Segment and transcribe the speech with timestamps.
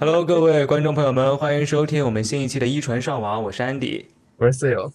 [0.00, 4.04] Hello，各位观众朋友们，欢迎收听我们新一期的一传上网，我是安迪。
[4.36, 4.92] 我是四友。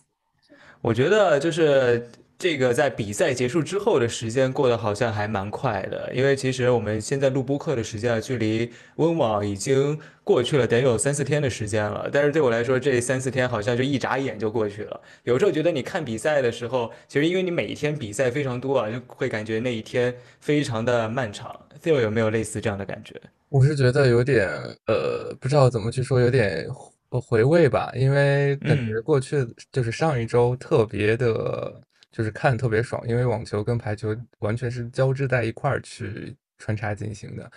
[0.81, 12.09] 我觉得就是这个在比赛结束之后的时间过得好像还蛮快的，因为其实我们现在录播课的时间啊，距离温网已经过去了得有三四天的时间了。
[12.11, 15.01] 但是对我来说，这三四天好像就一眨眼就过去了。
[15.23, 21.57] 有时候觉得你看比赛的时候，其实因为你每一天比赛非常多啊，就会感觉那一天非常的漫长。
[21.81, 23.19] Phil 有没有类似这样的感觉？
[23.47, 24.49] 我是觉得有点
[24.87, 26.67] 呃，不知道怎么去说，有点
[27.09, 31.81] 回味吧，因为感觉过去就是上一周特别的，
[32.15, 37.51] 就是看特别爽，因为网球跟排球完全是交织在一块儿去穿插进行的，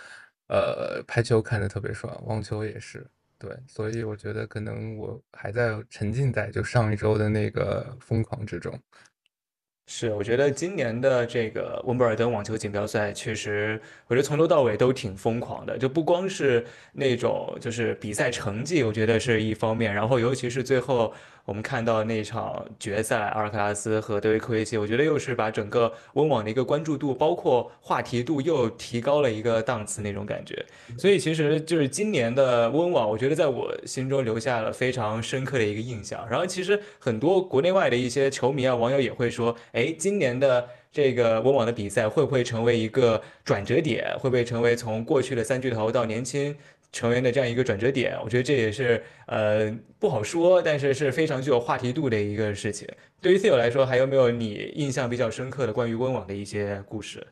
[0.48, 3.06] 呃，排球看的特别爽，网球也是，
[3.38, 8.76] 对，所以我觉得可能我还在沉浸在就上一周的那个疯狂之中。
[9.86, 21.14] 是，我觉得今年的这个温布尔登网球锦标赛确实，我觉得从头到尾都挺疯狂的，就不光是那种就是比赛成绩，我觉得是一方面，然后尤其是最后。
[21.48, 30.62] 我们看到那场决赛，阿尔卡拉斯和德维科维奇，我觉得又是把整个温网的一个关注度，包括话题度又提高了一个档次那种感觉。
[30.98, 36.28] 所以其实就是今年的温网，我觉得在我心中留下了非常深刻的一个印象。
[36.28, 44.14] 然后其实很多国内外的一些球迷啊、网友也会说，哎，今年的这个温网的比赛会不会成为一个转折点？
[44.18, 46.54] 会不会成为从过去的三巨头到年轻？
[46.92, 52.88] 成员的这样一个转折点，我觉得这也是呃不好说，但是是非常具有话题度的一个事情。
[53.20, 57.26] 对于 C 友来说，还有没有你印象比较深刻的关于温网的一些故事？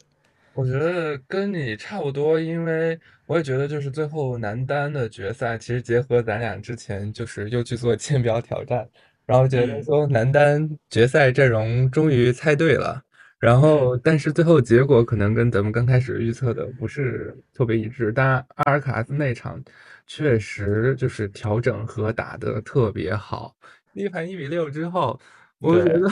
[0.54, 8.88] 我觉得跟你差不多，因为我也觉得就是最后男单的决赛，其实结合咱俩之前就是又去做签表挑战，
[9.26, 13.02] 然后觉得说男单决赛阵容终于猜对了。
[13.38, 18.10] 然后，但是最后结果可能跟咱们刚开始预测的不是特别一致。
[18.10, 19.62] 当然，阿尔卡拉斯那场
[20.06, 23.54] 确实就是调整和打得特别好。
[23.92, 25.20] 一盘一比六之后，
[25.58, 26.08] 我觉得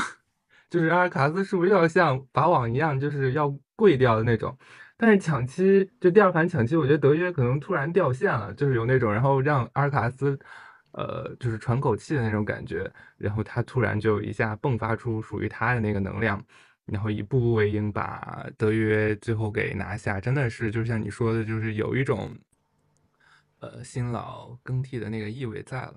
[0.68, 4.56] 就是阿尔卡拉斯是不是要像法网一样，就是要跪掉的那种？
[4.98, 10.38] 但是抢七就第二盘抢七，我觉得德约可能突然掉线了，就是有那种，然后让阿尔卡拉斯
[10.92, 16.44] 呃就是喘口气的那种感觉，然后他突然就一下迸发出属于他的那个能量。
[16.86, 22.30] 然后一步步为营，把德约最后给拿下，真的是就像你说的，就是有一种，
[23.60, 25.94] 呃，新老更替的那个意味在了。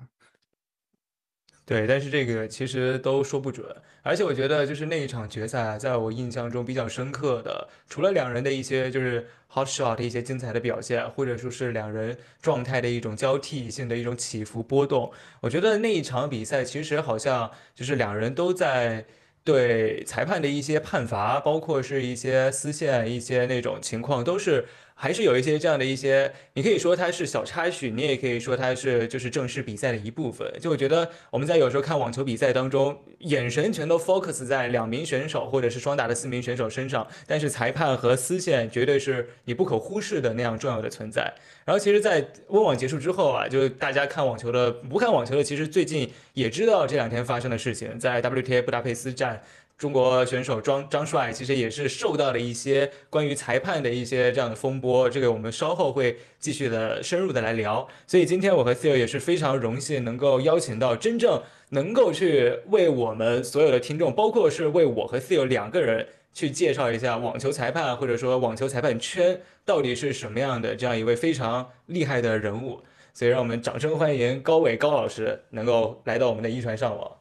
[1.65, 3.67] 对，但是这个其实都说不准。
[4.01, 15.11] 而且我觉得，就是那一场决赛，在我印象中比较深刻的，除了两人的一些就是 hot shot 的一些精彩的表现，或者说是两人状态的一种交替性的一种起伏波动，
[15.41, 19.05] 我觉得那一场比赛其实好像就是两人都在。
[19.47, 24.65] 对裁判的一些判罚，包括是一些私线、一些那种情况，都是。
[24.99, 30.51] 还是有一些这样的一些，你可以说它是小插曲，你也可以说它是就是正式比赛的一部分。
[30.59, 41.31] 就我觉得我们在有时候看网球比赛当中，眼神全都 focus 在两名选手或者是双打的四名选手身上，但是裁判和丝线绝对是你不可忽视的那样重要的存在。
[41.63, 49.43] 然后其实，在温网结束之后啊，就大家看网球的不看网球的，其实最近也知道这两天发生的事情，在 WTA 布达佩斯站。
[49.77, 57.87] 中国选手张张帅其实也是受到了一些关于裁判的一些这样的风波，这个我们稍后会继续的深入的来聊。
[58.07, 72.81] 所以今天我和 Theo 也是非常荣幸能够邀请到真正能够去为我们所有的听众，包括是为我和 Theo 两个人去介绍一下网球裁判或者说网球裁判圈到底是什么样的这样一位非常厉害的人物。
[73.13, 77.11] 所以让我们掌声欢迎高伟高老师能够来到我们的一传上网，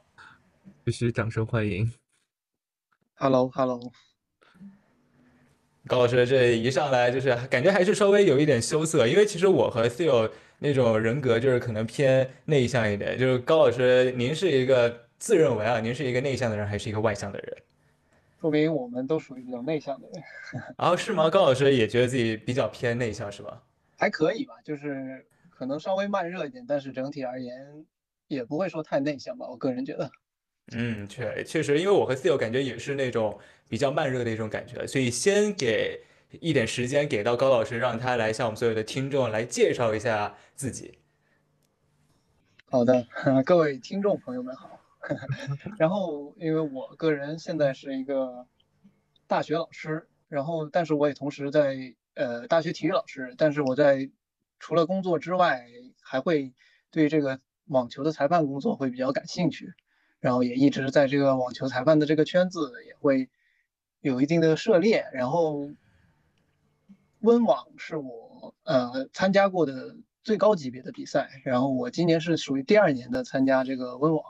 [0.84, 1.92] 必须掌声欢迎。
[3.18, 3.80] Hello，Hello，
[5.86, 13.18] 高老师，这一上来就是感觉还是稍微有一点羞涩，因为其实我和 Theo 那种人格就是可能偏内向一点。
[13.18, 17.56] 就是高老师，您是一个自认为啊，您是一个内向的人，还是一个外向的人？
[18.38, 20.22] 说明我们都属于比较内向的人。
[20.76, 21.30] 啊，是吗？
[21.30, 23.62] 高老师也觉得自己比较偏内向，是吧？
[23.96, 27.86] 还可以吧，就是可能稍微慢热一点，但是整体而言
[28.28, 30.10] 也不会说太内向吧，我个人觉得。
[30.72, 36.02] 嗯，确确实，因为我和 Theo 感觉也是那种比较慢热的一种感觉，所以先给
[36.40, 40.98] 一点时间给到高老师，让他来向我们所有的听众来介绍一下自己。
[42.68, 43.06] 好的，
[43.46, 44.80] 各位听众朋友们好。
[45.78, 48.44] 然后，因为我个人现在是一个
[49.28, 54.10] 大学老师，然后但是我也同时在呃大学体育老师，但是我在
[54.58, 55.64] 除了工作之外，
[56.02, 56.52] 还会
[56.90, 59.72] 对这个网球的裁判工作会比较感兴趣。
[60.26, 63.28] 然后也一直在这个网球裁判的这个圈子也会
[64.00, 65.70] 有一定的涉猎，然后
[67.20, 69.94] 温网是我呃参加过的
[70.24, 71.30] 最高级别的比赛。
[71.44, 74.24] 然后我今年是属于第二年的参加这个温网，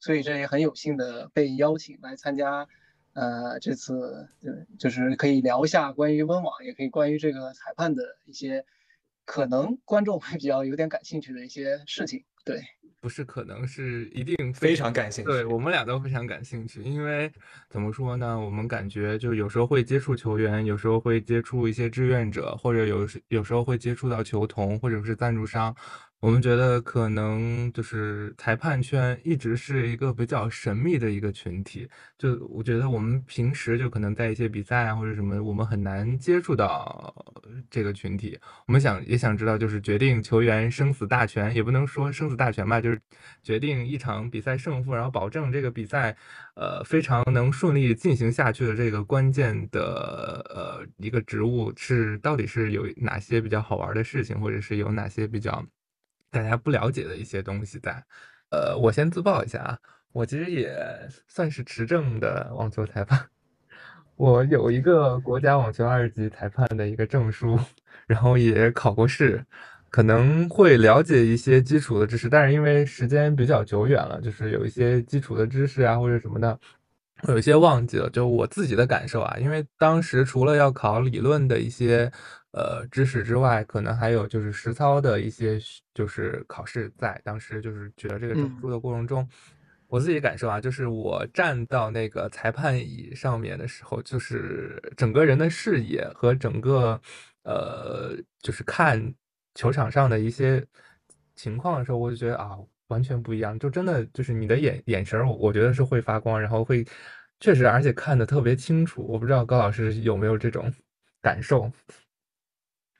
[0.00, 2.66] 所以这也很有幸的被邀请来参加。
[3.12, 8.64] 呃，这次对，就是可以聊一下关于温网，也可以关于这个裁判的一些
[9.26, 12.24] 可能观众会比较有点感兴趣的一些事情。
[12.44, 12.60] 对，
[13.00, 15.30] 不是可能是一定非常感兴趣。
[15.30, 17.30] 对我们俩都非常感兴趣，因为
[17.68, 18.38] 怎么说呢？
[18.38, 25.74] 我们感觉就有时候会接触球员，有时候会接触一些志愿者，或者有时有时候会接触到球童或者是赞助商。
[26.22, 37.12] 我们觉得可能就是裁判圈一直是一个比较神秘的一个群体，就我觉得我们平时就可能在一些比赛啊或者什么，我们很难接触到
[37.68, 38.38] 这个群体。
[38.68, 43.00] 我们想也想知道，就是决定球员生死大权，也不能说生死大权吧，就是
[43.42, 46.16] 决定一场比赛胜负，然后保证这个比赛
[46.54, 55.66] 呃非常能顺利进行下去的这个关键的呃一个职务是到底是有哪些比较好玩的事情，或者是有哪些比较。
[56.32, 58.02] 大家不了解的一些东西在，
[58.50, 59.78] 呃，我先自曝一下啊，
[60.12, 60.74] 我其实也
[61.28, 63.28] 算是持证的网球裁判，
[64.16, 67.58] 我有一个国家网球二级裁判的一个证书，
[68.06, 69.44] 然后也考过试，
[69.90, 76.58] 可能会了解一些基础的知识，但是因为时间比较久远了，就是有一些基础的知识啊或者什么的。
[77.28, 82.10] 有一些忘记了，就我自己的感受啊，因为当时除了要考理论的一些
[82.52, 85.58] 呃知识之外，可能还有就是实操的一些
[85.92, 89.28] 就是考试，在当时就是取得这个证书的过程中，
[89.88, 97.00] 我自己感受啊，就是我站到那个裁判椅上面的时候，就是整个人的视野和整个
[97.42, 99.14] 呃就是看
[99.54, 100.64] 球场上的一些
[101.34, 102.56] 情况的时候，我就觉得啊。
[102.88, 106.84] 完全不一样，就真的就是你的眼眼神，我我觉得是会发光，然后会
[107.40, 109.02] 确实，而且看的特别清楚。
[109.08, 110.70] 我不知道高老师有没有这种
[111.22, 111.72] 感受？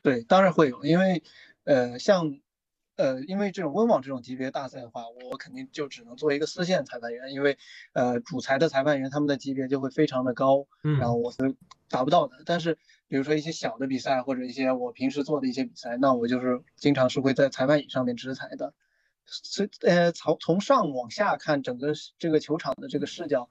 [0.02, 1.22] 对，当然会有，因为
[1.64, 2.38] 呃，像
[2.96, 7.56] 呃，因为这种温网这种级别大赛的话，我肯定就只能做一个四线裁判员，因为
[7.92, 10.66] 呃，主裁的裁判员他们的级别就会非常的高，
[10.98, 11.54] 然后我是
[11.88, 12.42] 达不到的。
[12.44, 12.76] 但是
[13.06, 18.74] 比如说一些小的比赛或者一些我平时做的一些比赛，那我就是经常是会在裁判椅上面执裁的。
[19.24, 23.48] 所以，呃，从从上往下看整个这个球场的这个视角，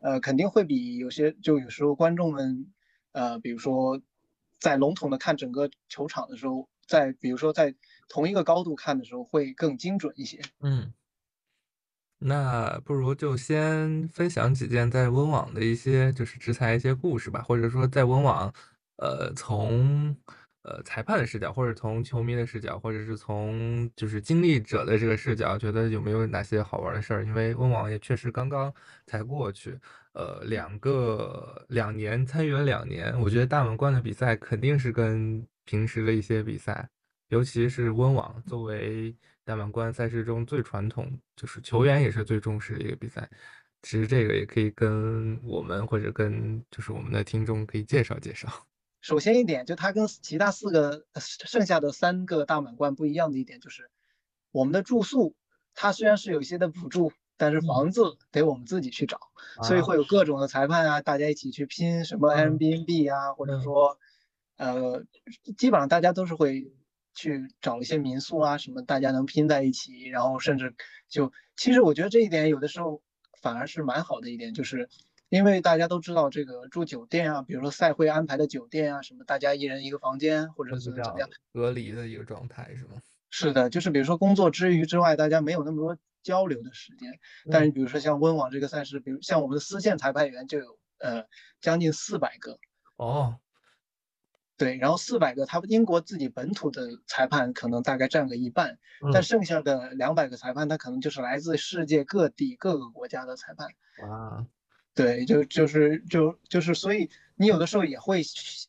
[0.00, 2.70] 呃，肯定会比有些就有时候观众们，
[3.12, 4.02] 呃，比如说
[4.64, 7.74] 在笼统的看整个球场的时候，在比如说在
[8.08, 10.40] 同一个高度看的时候会更精准一些。
[10.60, 10.94] 嗯，
[12.18, 18.50] 那不如就先分享几件在温网的一些就是执裁一些故事吧，或者说在温网，
[18.96, 20.16] 呃，从。
[20.66, 27.22] 呃，裁判的视角，或者从球迷的视角，或者是从就是经历者的这个视角，觉得有没有哪些好玩的事儿？
[27.22, 28.72] 因为温网也确实刚刚
[29.06, 29.78] 才过去，
[30.14, 36.88] 呃，两个两年参与了两年，我觉得大满贯的比赛肯定是跟平时的一些比赛，
[37.28, 39.14] 尤其是温网作为
[39.44, 43.28] 大满贯赛事中最传统，就是球员也是最重视的一个比赛。
[43.82, 48.48] 其实这个也可以跟我们或者跟就是我们的听众可以介绍介绍。
[49.02, 53.90] 首先一点，就它跟其他四个剩下的三个大满贯不一样的一点就是，
[54.52, 55.34] 我们的住宿
[55.74, 59.18] 它虽然是有一些的补助，但是房子得我们自己去找，
[59.62, 63.98] 所以会有各种的裁判啊，大家一起去拼什么 Airbnb 啊，或者说，
[64.56, 65.04] 呃，
[65.56, 66.72] 基本上大家都是会
[67.14, 70.74] 去找一些民宿啊什么，大家能拼在一起，然后甚至
[71.08, 73.02] 就其实我觉得这一点有的时候
[73.40, 74.88] 反而是蛮好的一点，就是。
[75.30, 83.02] 因为大家都知道这个住酒店啊，比如说赛会安排的酒店啊，什么大家一人一个房间，或者是怎么样隔离的一个状态是吗？
[83.30, 87.20] 是的，就是比如说工作之余之外，大家没有那么多交流的时间。
[87.52, 91.26] 但是比如说像温网这个赛事，比如像我们的丝线裁判员就有呃
[91.60, 92.58] 将近四百个
[92.96, 93.38] 哦，
[94.56, 98.78] 对，然后四百个，他们英国自己本土的裁判可能大概占个一半，
[99.12, 103.68] 但剩下的两百个裁判，他可能就是来自世界各地各个国家的裁判。
[104.08, 104.46] 哇。
[104.96, 108.22] 对，就就是就就是，所以你有的时候也会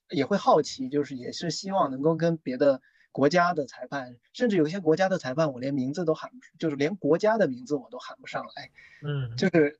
[0.09, 2.81] 也会好奇，就是也是希望能够跟别的
[3.15, 8.72] 国家的裁判，甚至有些国家的裁判，我连名字都喊不，就是连国家的名字我都喊不上来。
[9.03, 9.79] 嗯，就是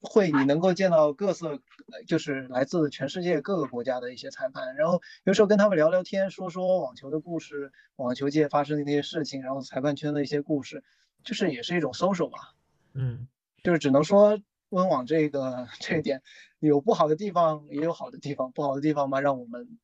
[0.00, 1.60] 会你能够见到各色，
[2.08, 10.82] 就是来自全世界各个国家的一些裁判，然后有时候跟他们聊聊天，说说网球的故事，网球界发生的那些事情，然后裁判圈的一些故事，
[11.22, 12.56] 就是也是一种 social 吧。
[12.92, 13.28] 嗯，
[13.62, 14.40] 就是只能说。
[14.70, 16.20] 温网这个这一点
[16.58, 18.50] 有不好的地方，也有好的地方。
[18.50, 19.78] 不好的地方嘛，让我们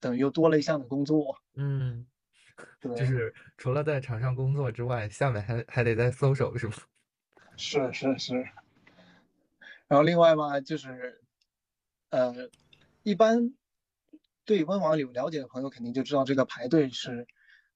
[0.00, 1.36] 等于又多了一项的工作。
[1.54, 2.04] 嗯，
[2.96, 6.74] 就是除了在场上工作之外，下面还还得再搜手是吗？
[7.56, 8.34] 是是是。
[9.86, 11.22] 然后另外嘛，就是
[12.10, 12.50] 呃，
[13.02, 13.54] 一般
[14.44, 17.26] 对温网有了解的朋友肯定就知道，这个排队是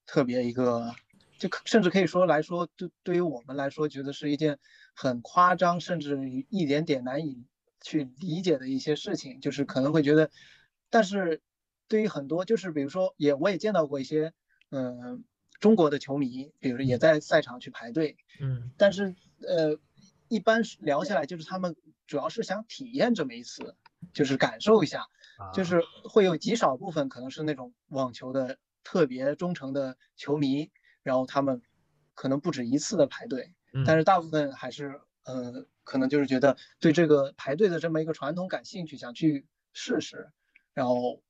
[0.07, 0.95] 特别一个
[1.39, 4.59] 就甚至可以说来说，对对于我们来说，觉得是一件
[4.95, 7.47] 很夸张，甚至一点点难以
[7.81, 10.31] 去理解的一些事情，就是可能会觉得，
[10.91, 11.41] 但是
[11.89, 14.33] 对于很多，就是比如说，也我也见到过一些，
[14.73, 15.23] 嗯，
[15.61, 19.15] 中国的球迷，比如也在赛场去排队，嗯，但是
[19.47, 19.79] 呃，
[20.29, 21.77] 一般聊下来，就是他们
[22.09, 23.77] 主要是想体验这么一次，
[24.13, 25.07] 就是感受一下，
[25.53, 30.73] 就是会有极少部分可能是那种网球的特别忠诚的球迷。
[31.05, 31.61] 然后他们
[32.15, 40.31] 可能不止一次的排队，但是大部分还是呃，可能就是觉得对这个排队的这么一个传统感兴趣，想去试试。
[40.75, 41.21] 然后，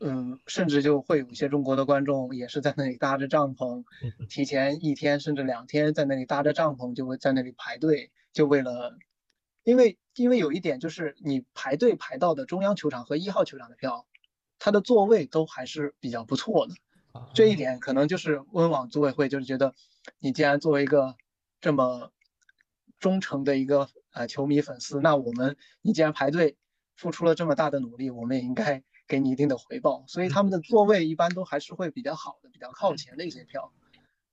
[0.00, 3.84] 嗯，甚至就会有一些中国的观众也是在那里搭着帐篷，
[4.28, 8.98] 提前一天甚至两天在那里搭着帐篷，就会在那里排队，就为了，
[9.64, 14.06] 因为因为有一点就是你排队排到的中央球场和一号球场的票，
[14.58, 16.74] 它的座位都还是比较不错的。
[17.32, 19.74] 这一点可能就是温网组委会就是觉得，
[20.18, 21.16] 你既然作为一个
[21.62, 22.12] 这么
[22.98, 26.58] 忠诚的一个呃球迷粉丝，那我们你既然排队
[26.94, 30.04] 付出了这么大的努力，我们也应该给你一定的回报。
[30.06, 33.72] 所以他们的座位一般都还是会比较好的，比较靠前的一些票。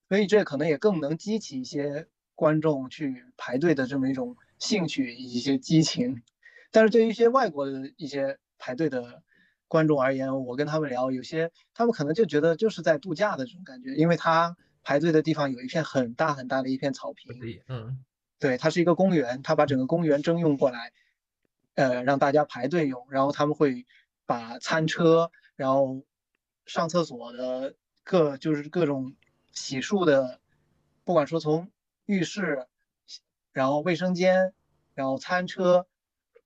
[0.10, 6.24] 所以这可能也更能激起一些观众去排队的这么一种兴趣，一些激情。
[6.72, 9.24] 但是对于一些外国的一些排队的。
[9.70, 17.34] 观众而言，我跟他们聊，有些他们可能就觉得就是在度假的这种感觉，因为他排队的地方有一片很大很大的一片草坪，
[17.68, 18.04] 嗯，
[18.38, 20.92] 对，它是一个公园，他把整个公园征用过来，
[21.74, 23.88] 呃，让大家排队用，然后他们会
[24.26, 26.04] 把餐车，然后
[26.66, 29.16] 上厕所的各就是各种
[29.52, 30.40] 洗漱的，
[31.04, 31.72] 不管说从
[32.06, 32.68] 浴室，
[33.52, 34.54] 然后卫生间，
[34.94, 35.86] 然后餐车。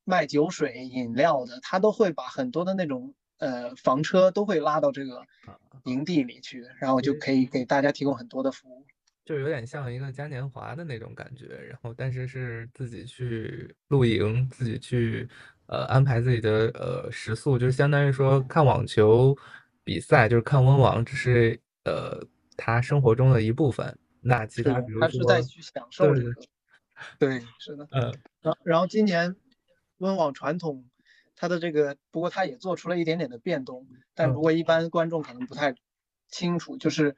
[0.09, 5.21] 卖酒水饮料的，他都会把很多的那种呃房车都会拉到这个
[5.83, 8.85] 营地里去，然后就可以给大家提供很多的服务，
[9.25, 11.47] 就有点像一个嘉年华的那种感觉。
[11.47, 15.27] 然后，但是是自己去露营，自己去
[15.67, 19.37] 呃安排自己的呃食宿，就是相当于说看网球
[19.83, 22.19] 比赛，就是看温网，只是呃
[22.57, 23.97] 他生活中的一部分。
[24.21, 26.31] 那其他比如说他是在去享受这个，
[27.19, 29.35] 对，是的，嗯，然然后今年。
[29.99, 30.85] 温网传统，
[31.35, 35.73] 它的这个不过它也做出了一点点的变动，但不过一般观众可能不太
[36.29, 37.15] 清楚，就是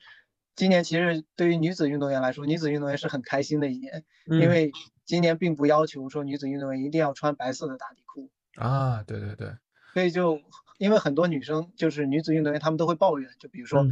[0.56, 4.72] 今年其实对于女子运动员来说，女子运动员是很开心的一年，因为
[5.04, 9.56] 今年并不要求说女子运动员一定要穿白色的打底裤啊，对对对，
[9.94, 10.42] 所以就
[10.78, 13.86] 因为很多女生就是女子运动员，她们都会抱怨，就比如说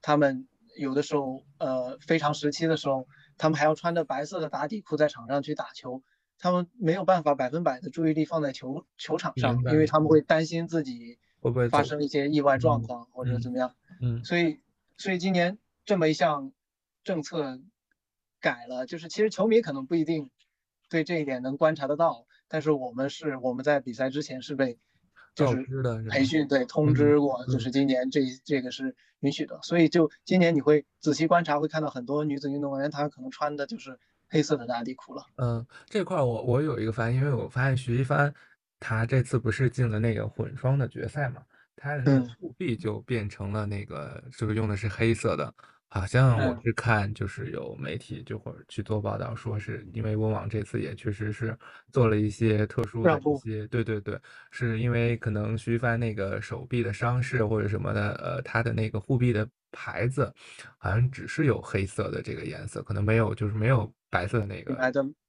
[0.00, 3.06] 她们有的时候呃非常时期的时候，
[3.38, 6.02] 她们还要穿着白色的打底裤在场上去打球。
[6.38, 13.76] 她们没有办法百分百的注意力放在球球场上，因为她们会担心自己会不会发生一些意外状况或者怎么样。
[14.00, 14.58] 嗯，所以
[14.96, 16.52] 所以今年这么一项
[17.04, 17.60] 政策
[18.40, 20.30] 改了，就是其实球迷可能不一定
[20.90, 24.78] 对这一点能观察得到，但是我们是我们在比赛之前是被
[25.34, 25.64] 就是
[26.10, 33.98] 培训对 通知过，就是今年这这个是允许的，所以就今年你会仔细观察，会看到很多女子运动员她可能穿的就是。
[34.34, 35.26] 黑色的打底裤了。
[35.36, 38.32] 嗯，这块我我有一个发现，因为我发现徐一帆
[38.80, 41.42] 他这次不是进了那个混双的决赛嘛，
[41.76, 45.54] 他的护臂就变成了那个，就是用的是黑色的。
[45.92, 51.56] 好像我是看就是有媒体就会去做报道，说是因为温网这次也确实是
[51.92, 54.18] 做了一些特殊的一些，对对对，
[54.50, 60.32] 是因为可能徐一帆那个手臂的伤势或者什么的，呃，他的那个护臂的牌子
[60.78, 63.92] 好像只是有黑色的这个颜色，可能没有就是没有。
[64.12, 64.74] 白色的那个，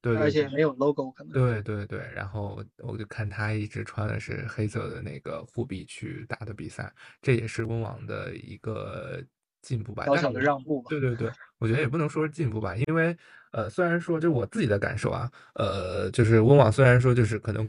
[0.02, 1.32] 对，而且没有 logo 可能。
[1.32, 6.92] 对对对，然后我就看他一直穿的是黑色的那个护臂去打的比赛，
[7.22, 9.24] 这也是温网的一个
[9.64, 10.86] 进步吧，小小的让步吧。
[10.90, 11.28] 对对对，
[11.58, 13.16] 我觉得也不能说是进步吧，因为
[13.50, 17.68] 呃，虽然说就我自己的感受啊，呃，就是温网虽然说就是可能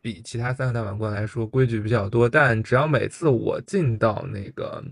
[0.00, 4.82] 比其他三个大满贯来说规矩比较多，但只要每次我进到那个，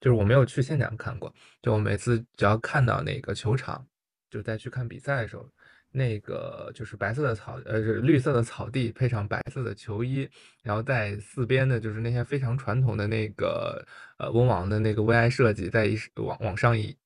[0.00, 3.86] 就是我没有去现场看过，就我每次只要看到那个球场。
[4.30, 5.48] 就在去看比赛的时候，
[5.90, 10.28] 那个就是白色的草，呃，是绿色的草地，配上白色的球衣，
[10.62, 13.84] 然后在四边的，就是那些非常传统的那个，
[14.18, 16.96] 呃，温网的那个 VI 设计，在一往往上一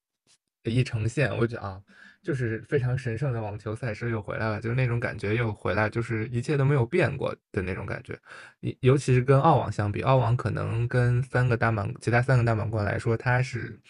[0.65, 1.81] 一呈现，我觉得啊，
[2.23, 8.19] 就是非常神圣的网球赛事又回来了，就是那种感觉又回来，就是一切都没有变过的那种感觉。
[8.61, 13.81] 尤尤其是跟澳网相比，澳网可能跟三个大满，其他三个大满贯来说，它是。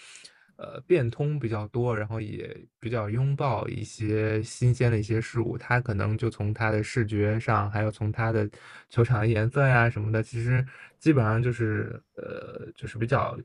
[0.63, 5.59] 呃，变通比较多，然后也比较拥抱一些新鲜的一些事物。
[5.59, 8.49] 他可能就从他的视觉上，还有从他的
[8.89, 10.65] 球场的颜色呀什么的，其实
[11.01, 13.37] 基本上就是呃，就是比较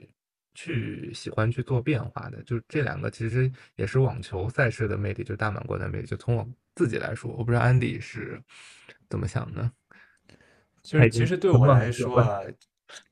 [0.53, 2.43] 去喜欢去做变化的。
[2.43, 6.05] 就这两个其实也是网球赛事的魅力，就大满贯的魅力。
[6.05, 8.39] 就从我自己来说，我不知道安迪是
[9.09, 9.71] 怎么想的。
[10.83, 12.41] 就是其实对我来说啊，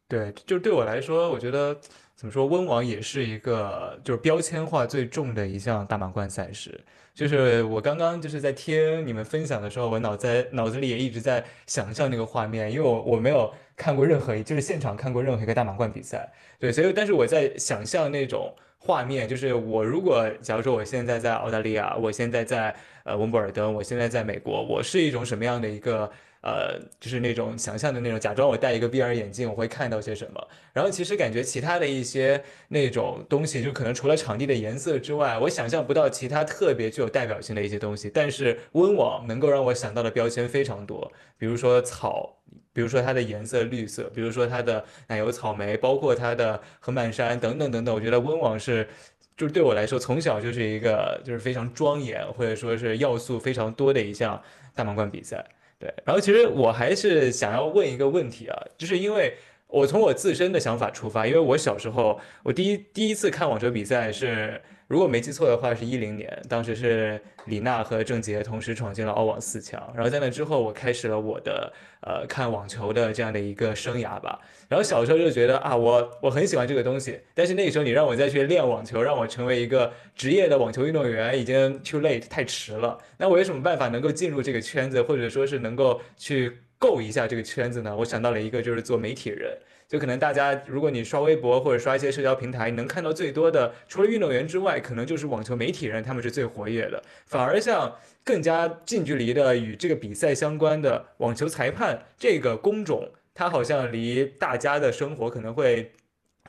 [0.08, 1.76] 对，就对我来说，我觉得
[2.16, 6.80] 怎么说，温网也是一个就是标签化最重的一项大满贯赛事。
[7.14, 16.30] 就是我刚刚就是在听你们分享的时候，我脑在脑子里也一直在想象那个画面，因为我我没有看过任何就是现场看过任何一个大满贯比赛，
[16.60, 26.10] 对，所以但是我在想象那种画面，就是我如果假如说我现在在澳大利亚，我现在在呃温布尔登，我现在在美国，我是一种什么样的一个？
[26.46, 30.48] 呃，就是那种想象的那种，假装我戴一个 VR 眼镜，我会看到些什么。
[30.72, 38.12] 然后其实感觉其他的一些那种东西，就可能除了场地的颜色之外，我想象不到其他特别具有代表性的一些东西。
[38.14, 42.38] 但是温网能够让我想到的标签非常多，比如说草，
[42.72, 47.96] 比如说它的颜色绿色，比如说它的奶油草莓，包括它的横板山等等等等。
[47.96, 48.88] 我觉得温网是，
[49.36, 54.40] 就是对我来说从小就是一个就是非常庄严或者说是要素非常多的一项
[54.76, 55.44] 大满贯比赛。
[55.86, 59.36] 对，然后其实我还是想要问一个问题啊，就是因为
[59.68, 64.60] 我从我自身的想法出发，因为我小时候我第一第一次看网球比赛是。
[64.88, 69.82] 如果没记错的话，是一零年，当时是李娜和郑洁同时闯进了澳网四强。
[69.96, 74.40] 然后在那之后，我开始了我的呃看网球的这样的一个生涯吧。
[74.70, 82.96] 然后小时候就觉得啊，我我很喜欢这个东西，但是那时候你让我再去练网球，让我成为一个职业的网球运动员，已经 too late 太迟了。
[83.18, 87.96] 那我有什么办法能够进入这个圈子，或者说是能够去够一下这个圈子呢？
[87.96, 89.58] 我想到了一个，就是做媒体人。
[89.88, 97.02] 就可能大家，如果你刷微博或者刷一些社交平台，能看到最多的，除了运动员之外，可能就是网球媒体人，他们是最活跃的。
[97.28, 105.92] 反而像更加近距离的与这个比赛相关的网球裁判这个工种，它好像离大家的生活可能会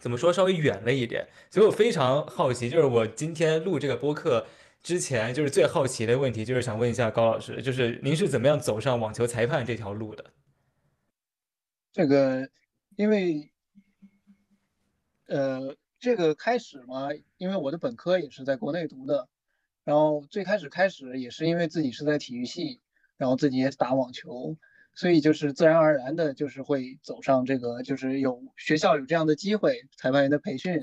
[0.01, 1.29] 怎么说稍微远了一点。
[1.51, 4.47] 所以我非常好奇，就是我今天录这个播客
[4.83, 10.25] 之前，就是最好奇的问题，就是想问一下高老师，就是您是怎么样走上网球裁判这条路的？
[11.93, 12.49] 这个。
[12.97, 13.53] 因为，
[15.29, 19.29] 呃，这个开始嘛，因为我的本科也是在国内读的，
[19.85, 22.81] 然后最开始开始也是因为自己是在体育系，
[23.19, 24.57] 然后自己也打网球，
[24.95, 30.81] 所以就是自然而然的，就是会走上这个，就是有学校有这样的机会，裁判员的培训，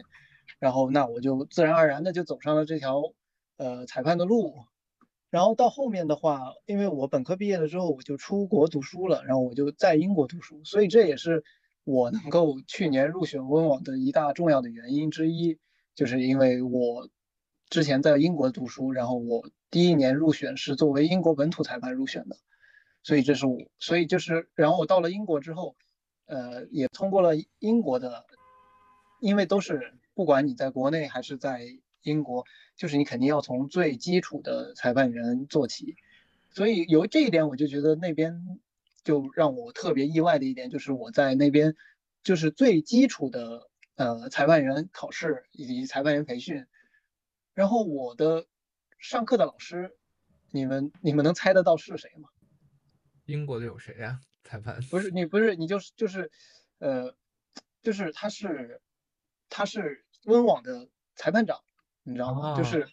[0.60, 3.02] 然后那我就自然而然的就走上了这条，
[3.58, 4.54] 呃，裁判的路，
[5.32, 11.44] 然后到后面的话，因为我本科毕业了之后，我就出国读书了，然后我就在英国读书，所以这也是。
[11.86, 15.60] 我能够去年入选温网的一大重要的原因之一，
[15.96, 17.10] 就是因为我
[17.70, 22.38] 之前在英国读书，然后我第一年入选是作为英国本土裁判入选的，
[23.04, 25.76] 所以这是我，所以就是，然后我到了英国之后，
[26.26, 28.26] 呃，也通过了英国的，
[29.20, 31.68] 因为都是不管你在国内还是在
[32.04, 32.46] 英国，
[32.78, 35.98] 就是你肯定要从最基础的裁判员做起，
[36.50, 38.60] 所以由这一点我就觉得那边。
[39.04, 41.76] 就让我特别意外的一点，就是我在那边，
[42.24, 46.66] 就是最基础的呃裁判员考试以及裁判员培训，
[47.54, 48.48] 然后我的
[48.98, 49.98] 上课的老师，
[50.52, 52.30] 你们你们能猜得到是谁吗？
[53.26, 54.22] 英国的有谁呀？
[54.44, 54.80] 裁判？
[54.90, 56.32] 不是你不是你就是就是，
[56.80, 57.14] 呃，
[57.82, 58.82] 就是他是
[59.50, 61.60] 他是温网的裁判长，
[62.04, 62.56] 你知道吗？
[62.56, 62.88] 就是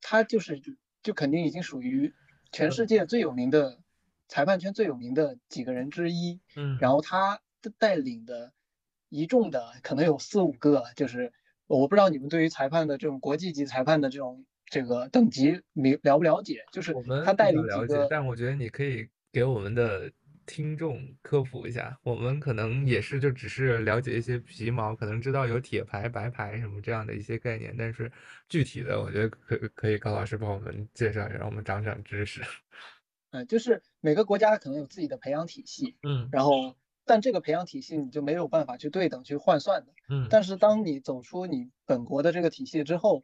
[0.00, 0.62] 他就是
[1.02, 2.14] 就肯定已经属于
[2.52, 3.80] 全世界最有名的。
[4.28, 7.40] 裁判圈最有名的几个人之一，嗯，然后他
[7.78, 8.52] 带领的
[9.08, 11.32] 一众的可能有四五个，就是
[11.66, 16.64] 我不知道你们对于裁判的这种国际级裁判的这种这个等级了了不了解？
[16.70, 20.12] 就是他带领几个，但我觉得你可以给我们的
[20.44, 28.10] 听众科普一下，我们可能也是就只是了解一些皮毛，可能知道有铁牌、白牌什么这样的一些概念，但是
[28.48, 32.42] 具体的我觉得可可以高老师帮我们介绍一下，让我们长长知识。
[33.30, 43.22] 嗯， 就是每个国家可能有自己的培养体系，嗯，然后但这个培养体系你就没有办法去对等去换算的，嗯，但是当你走出你本国的这个体系之后，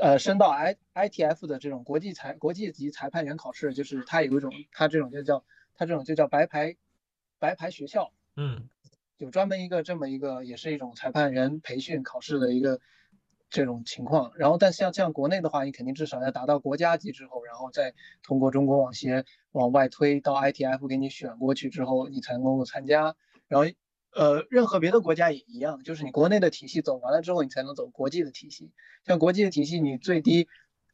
[0.00, 6.76] 呃，升到 I I T F 的这种国际裁国际级裁判员考试，就是它有一种它这种就叫它这种就叫白牌
[7.38, 8.68] 白牌学校，嗯，
[9.16, 12.80] 有专门一个这么一个也是一种裁判员培训考试的一个。
[13.56, 23.16] 这种情况，然后但像像国内的话，你肯定至少要达到国家级之后，然后再通过中国网协往外推到 ITF 给你选过去之后，你才能够参加。
[23.48, 23.66] 然后
[24.12, 28.72] 呃，任何别的国家也一样，就是你国内的体系走完了之后，你才能走国际的体系。
[29.06, 30.48] 像国际的体系，你最低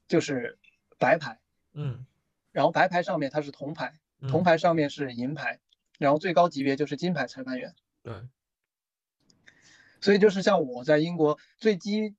[0.07, 0.57] 就是
[1.01, 1.41] 白牌，
[1.75, 2.07] 嗯，
[2.53, 3.93] 然后白牌上面它是铜牌，
[4.29, 5.59] 铜牌上面是银牌，
[5.99, 7.75] 然后最高级别就是金牌裁判员。
[8.05, 8.15] 对。
[10.01, 12.17] 所以就是像我在英国最基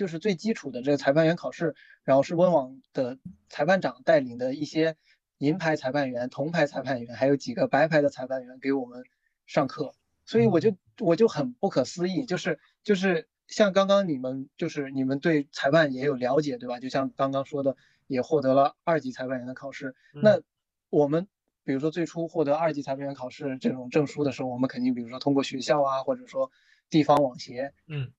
[0.00, 3.18] 就是最基础的这个裁判员考试，然后是温网的
[3.50, 4.96] 裁判长带领的一些
[5.36, 9.04] 银牌裁判员、铜牌裁判员，还有几个白牌的裁判员给我们
[9.44, 16.80] 上课，所以我就我就很不可思议，就是就是像刚刚你们就是你们对裁判也有了解对吧？
[16.80, 19.94] 就像刚刚说的，也获得了二级裁判员的考试。
[20.22, 20.40] 那
[20.88, 21.28] 我们
[21.62, 26.50] 比如说最初获得二级裁判员考试这种证书的时候，我们肯定比如说通过学校啊，或者说
[26.88, 28.10] 地方网协，嗯。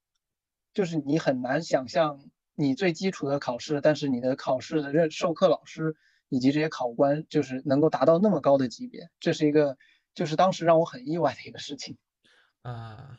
[0.74, 2.20] 就是你很难想象
[2.56, 5.96] 你最基础的考试，但是你的考试的任授课老师
[6.30, 9.78] 以及这些考官，就是能够达到那么高的级别，这是一个
[10.14, 11.98] 就是当时让我很意外的一个事情。
[12.62, 13.18] 啊，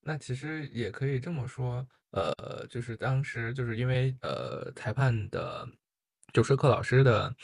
[0.00, 5.68] 那其实也可以这么说，呃，就是当时就是因为呃裁判的
[6.32, 7.34] 就授课老师的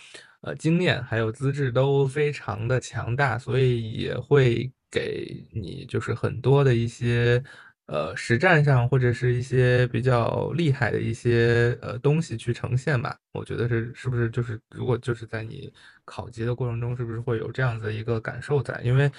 [0.40, 7.45] 呃经验还有资质都非常的强大，所以也会给你就是很多的一些。
[7.87, 15.72] 呃，实战上或者是一些比较厉害的一些呃东西去呈现吧，我觉得是是不是就是如果就是在你
[16.05, 18.81] 考级的过程中，是不是会有这样子一个感受在？
[18.83, 19.11] 因为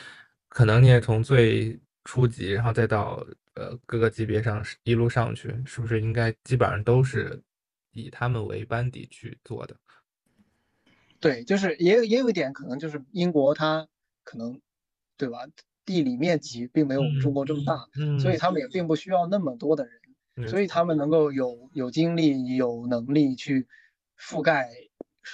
[0.50, 3.26] 可能你也从最初级，然后再到
[3.56, 7.42] 呃各个级别上一路上去，是不是应该基本上都是
[7.94, 9.78] 以他们为班底去做的？
[11.22, 13.88] 对，就是也有也有一点可能就是英国它
[14.24, 14.60] 可能
[15.16, 15.40] 对吧？
[15.88, 17.88] 地理面积并没有我们中国这么大，
[18.20, 19.88] 所以他们也并不需要那么多的
[20.36, 23.66] 人，所以他们能够有有精力、有能力去
[24.20, 24.70] 覆盖，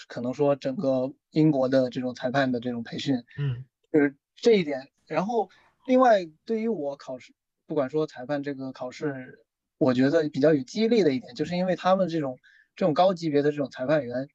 [0.08, 4.90] 可能说整个英国的这种裁判的这种培训，嗯，就是这一点。
[5.08, 5.50] 然后
[5.88, 7.34] 另外对于我考试，
[7.66, 9.40] 不管说裁判这个考试，
[9.80, 12.38] 我觉得比较有激励的一点，就是因为他们这种
[12.76, 14.28] 这种高级别的这种裁判员，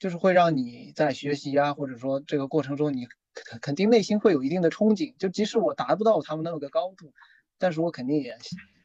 [0.00, 3.06] 就是会让你在学习啊，或者说这个过程中你。
[3.34, 7.12] 肯肯定内心会有一定的憧憬，就即使我达不到他们那个高度，
[7.58, 8.38] 但是我肯定也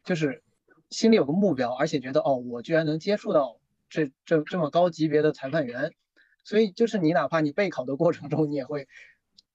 [0.04, 0.44] 就是
[0.90, 3.60] 心里有个目标，而且觉得哦，我居然能接触到
[3.90, 5.94] 这这这么高级别的裁判员，
[6.44, 8.88] 所以就是你哪怕你备考的过程中，你也会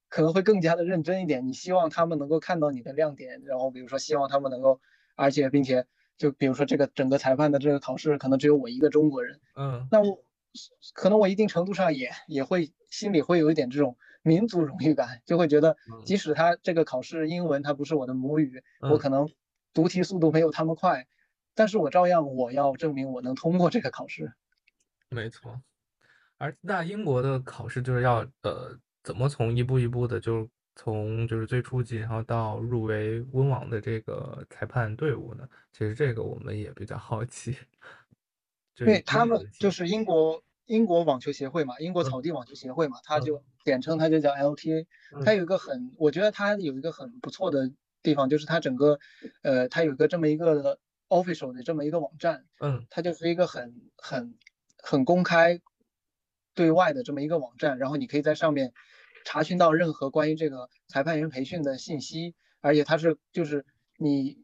[0.09, 4.81] 可能会更加的认真一点，你希望他们能够看到你的亮点，然后比如说希望他们能够，
[5.17, 10.23] 而且并且就比如说这个整个裁判的这个考试可能只有我一个中国人，嗯，那我
[10.93, 13.97] 可能我一定程度上也也会心里会有一点这种。
[14.25, 19.31] 民族荣誉感就会觉得，即使他这个考试英文它不是我的母语，我可能
[19.75, 21.07] 读题速度没有他们快，
[21.55, 24.33] 但是我照样我要证明我能通过这个考试。
[25.11, 25.61] 没错，
[26.39, 35.47] 而那英国的考试就是要呃怎么从一步一步的就从就是最初级然后到入围温网的这个裁判队伍呢？
[35.71, 37.57] 其实这个我们也比较好奇。
[38.75, 40.43] 对他们就是英国。
[40.67, 44.87] 英国网球协会嘛，英国草地网球协会嘛，它就简称它就叫 LTA。
[45.25, 47.71] 它有一个很，我觉得它有一个很不错的
[48.03, 48.99] 地方，就是它整个，
[49.43, 54.35] 呃，它有一个这么一个 official 的这么一个网站，嗯，它就是一个很很
[54.79, 55.61] 很公开
[56.55, 58.73] 对外的这么一个网站，然后你可以在上面
[59.27, 63.67] 查询到任何关于这个裁判员培训的信息，而且它是就是
[63.99, 64.39] 你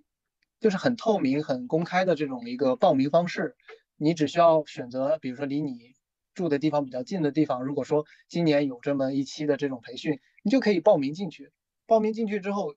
[0.61, 3.56] 就是很透明、很公开的这种一个报名方式，
[3.96, 5.94] 你只需要选择，比如说离你。
[6.40, 11.53] 住的地方比较近的地方，如果说今年有这么一期的这种培训，你就可以报名进去。
[11.85, 12.74] 报名进去之后，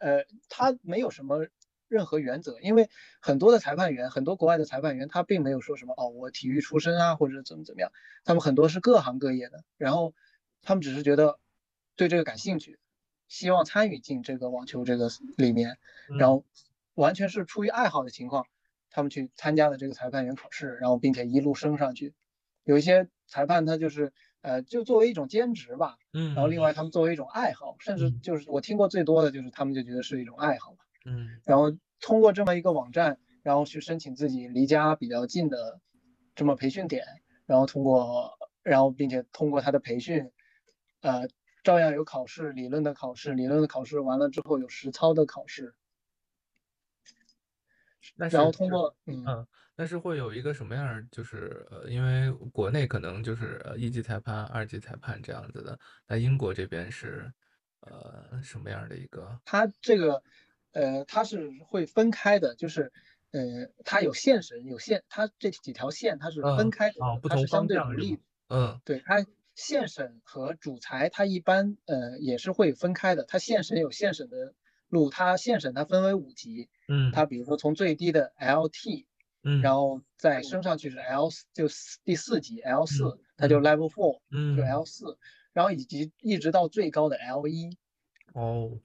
[0.00, 1.46] 呃，他没有什么
[1.88, 2.88] 任何原则，因为
[3.20, 7.92] 很多的裁判员，很多国外的裁判员，他并没有说什么哦，我体育出身啊，或者怎么怎么样。
[8.24, 10.14] 他们很多是各行各业的，然后
[10.62, 11.38] 他们只是觉得
[11.94, 12.78] 对这个感兴趣，
[13.28, 15.76] 希望参与进这个网球这个里面，
[16.18, 16.46] 然后
[16.94, 18.46] 完全是出于爱好的情况，
[18.88, 22.14] 他们去参加了这个裁判员考试，然后并且一路升上去。
[22.64, 35.80] 有一些裁判他就是呃，就作为一种兼职吧，嗯，然后另外他们作为一种爱好，甚至就是我听过最多的就是他们就觉得是一种爱好吧，嗯，然后通过这么一个网站，然后去申请自己离家比较近的
[36.34, 37.04] 这么培训点，
[37.46, 40.30] 然后通过，然后并且通过他的培训，
[41.02, 41.28] 呃，
[41.62, 45.74] 照样有考试，理论的考试，理论的考试完了之后有实操的考试，
[48.16, 49.46] 然后通过，嗯。
[49.74, 57.32] 但是会有一个什么样就是呃，因为国内可能就是一级裁判、二级裁判这样子的，那英国这边是
[57.80, 59.40] 呃什么样的一个？
[59.46, 60.22] 它这个
[60.72, 62.92] 呃，它是会分开的，就是
[63.30, 63.40] 呃，
[63.82, 66.94] 它有线审，有线，它这几条线它是分开的，
[67.26, 68.22] 它是相对独立的。
[68.48, 74.54] 嗯，对，它线审和主裁它一般呃也是会分开的，它线审有线审的
[74.92, 79.06] 路，它现审它分为五级，嗯，它比如说从最低的 LT。
[79.44, 81.64] 嗯，然后再升上去是 L 四，就
[82.04, 85.18] 第四级 L 四，它就 Level Four，嗯，就 L 四，
[85.52, 87.76] 然后以及一直到最高的 L 一。
[88.34, 88.78] 哦，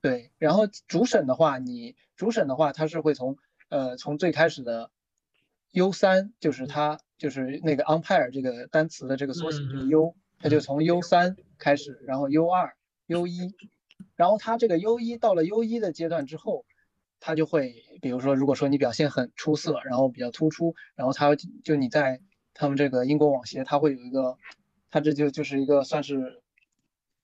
[0.00, 3.36] 对，然后主审的话，你主审的话，它是会从
[3.68, 4.90] 呃从最开始的
[5.72, 12.74] U 三，就是它就是那个 umpire 这个单词的这个缩写，这个 U，它就从 U 三开始，然后 U 二、
[13.08, 13.54] U 一，
[14.16, 16.64] 然后他这个 U 一到了 U 一的阶段之后，
[17.20, 22.20] 他就会，比如说如果说你表现很出色，然后比较突出，然后他就你在
[22.54, 24.38] 他们这个英国网协，他会有一个，
[24.90, 26.40] 他这就就是一个算是。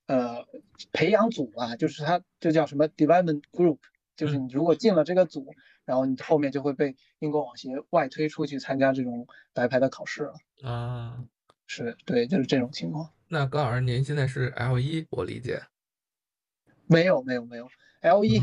[0.07, 0.45] 呃，
[0.91, 3.79] 培养组啊，就是他就叫什么 development group，
[4.17, 10.35] 就是你如果进了这个组，然后你后面就会被英国网协外推出去参加这种白牌的考试了
[10.69, 11.25] 啊。
[11.69, 13.09] 是对，就是这种情况。
[13.29, 15.63] 那高老师您现在是 L 一，我理解？
[16.91, 17.69] 没有没有没有
[18.01, 18.43] ，L 一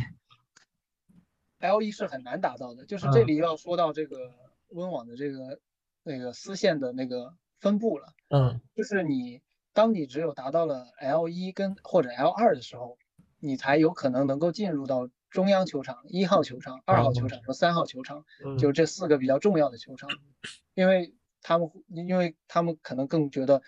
[1.59, 2.85] ，L 一是很难达到的。
[2.85, 4.33] 就是这里要说到这个
[4.69, 5.59] 温网的这个
[6.03, 8.13] 那个丝线的那个分布了。
[8.29, 9.41] 嗯，就是你。
[9.73, 12.97] 当你只有达到了 L 一跟或者 L 二的时候，
[13.39, 18.25] 你才有可能能够进入到中央球场、一号球场、二号球场和三号球场，
[18.57, 20.09] 就这四个比较重要的球场，
[20.73, 23.61] 因为他们因为他们可能更觉得，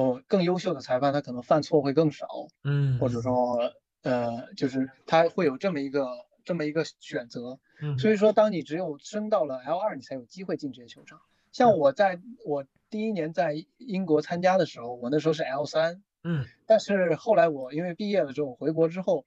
[0.00, 2.26] 哦，更优秀的裁判他可能犯错会更少，
[2.64, 6.06] 嗯，或者说呃，就是他会有这么一个
[6.44, 7.58] 这么一个选择，
[7.98, 11.20] 所以说当你只有升到了 L 二，你才有机会进这些球场。
[11.52, 12.64] 像我在我。
[12.90, 19.26] 第一年在英国参加的时候，我那时候是 L 三，嗯，但是后来我因为毕业了之后回国之后，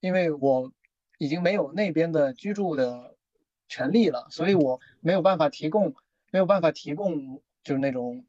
[0.00, 0.72] 因为我
[1.16, 3.14] 已经没有那边的居住的
[3.68, 5.94] 权利了，所以我没有办法提供
[6.32, 8.24] 没有办法提供就是那种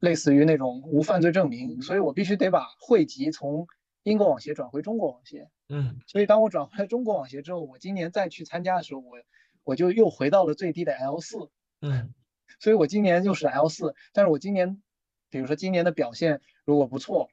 [0.00, 3.66] 类似于那种无犯罪证明，所以我必须得把汇集从
[4.02, 9.16] 英国网协转回中国网协，嗯，所以当我转回了中国网协之后，我今年再去参加的时候，我
[9.62, 11.36] 我就又回到了最低的 L 四，
[11.80, 12.12] 嗯。
[12.60, 14.80] 所以我今年又是 L 四，但是我今年，
[15.28, 17.28] 比如说今年的表现如果不错，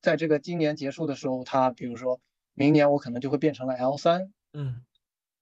[0.00, 2.20] 在这个今年结束的时候，他比如说
[2.54, 4.84] 明年我可能就会变成了 L 三，嗯，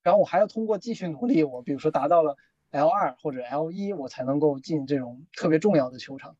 [0.02, 2.36] 然后我还要通过继续努力，我比如说达到了
[2.70, 6.36] L 二或者 L 一，我才能够进这种特别重要的球场。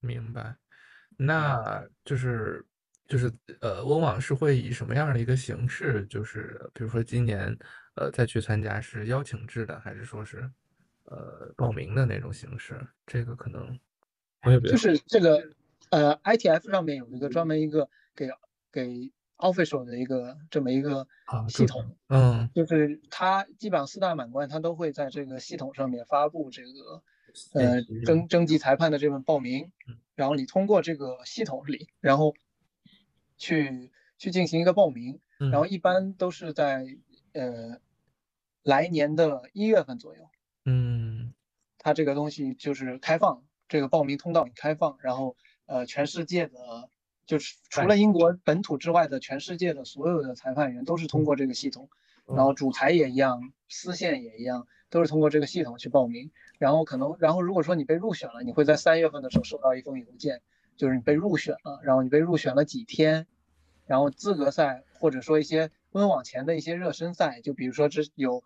[0.00, 0.56] 明白，
[1.16, 2.64] 那就是
[3.06, 6.06] 就是呃，温网是会以什么样的一个形式？
[6.06, 7.56] 就是比如说今年
[7.96, 10.50] 呃再去参加是邀请制的，还是说是？
[11.06, 13.78] 呃，报名的那种形式，这个可能
[14.42, 15.46] 我也不就是这个
[15.90, 18.26] 呃，ITF 上面有一个专门一个给
[18.72, 21.06] 给 official 的一个这么一个
[21.48, 27.02] 系统，嗯，就是它基本上四大满贯它都会在这个系统上面发布这个
[27.52, 29.72] 呃征征集裁判的这份报名，
[30.14, 32.34] 然后你通过这个系统里，然后
[33.36, 36.86] 去去进行一个报名，然后一般都是在
[37.32, 37.80] 呃
[38.62, 40.30] 来年的一月份左右。
[40.64, 41.34] 嗯，
[41.78, 46.88] 它这个东西就是开放，这个报名通道开放，然后呃，全世界的，
[47.26, 51.88] 就是除了英国本土之外的全世界的所有的裁判员都是通过这个系统，
[52.26, 56.30] 然后主裁也一样，司线也一样，都是通过这个系统去报名。
[56.58, 60.42] 然后可能，然后如果说你被入选了，你会在三月份的时候收到一封邮件，
[60.76, 63.26] 就是你被入选了，然后你被入选了几天，
[63.86, 68.42] 然后资格赛或者说一些温网前的一些热身赛，就比如说这有。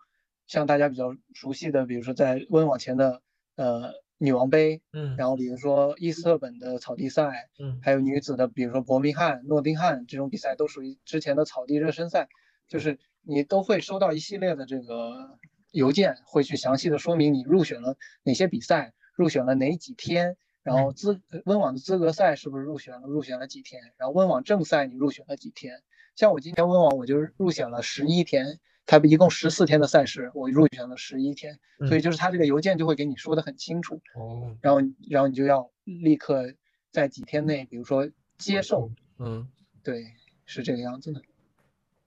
[0.47, 3.21] 像大家比较熟悉的，比如说在温网前的
[3.55, 12.27] 呃女王杯，嗯，然后比如说伊斯特本的草地赛，嗯，还有女子的，比如说伯明翰、诺丁汉这种比赛，都属于之前的草地热身赛，
[12.67, 15.39] 就是你都会收到一系列的这个
[15.71, 25.81] 邮件，会去详细的说明你入选了哪些比赛，入选了哪几天，然后资温网的资格赛是不是入选了，入选了几天，然后温网正赛你入选了几天，
[26.15, 28.59] 像我今天温网我就入选了十一天。
[28.89, 34.01] 他一共十四天的赛事，我入选了十一天，所以就是他这个邮件就会给你说的很清楚。
[34.15, 36.55] 哦，然后然后你就要立刻
[36.89, 38.91] 在几天内，比如说接受。
[39.19, 39.47] 嗯，
[39.83, 40.15] 对，
[40.47, 41.21] 是这个样子的。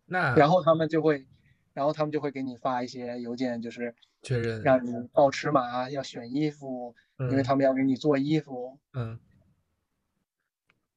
[0.07, 1.25] 那然后他们就会，
[1.73, 6.97] 然后他们就会给你发一些邮件，就是确认让你报尺码，要选衣服，
[7.31, 8.77] 因为他们要给你做衣服。
[8.93, 9.21] 嗯，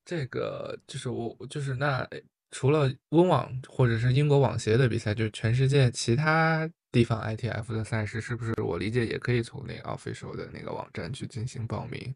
[0.03, 2.09] 这个就是我就是那。
[2.51, 12.15] 除了温网或者是英国网协的比赛，就是全世界其他地方 ITF 的赛事，是不是我理解也可以从那个 official 的那个网站去进行报名？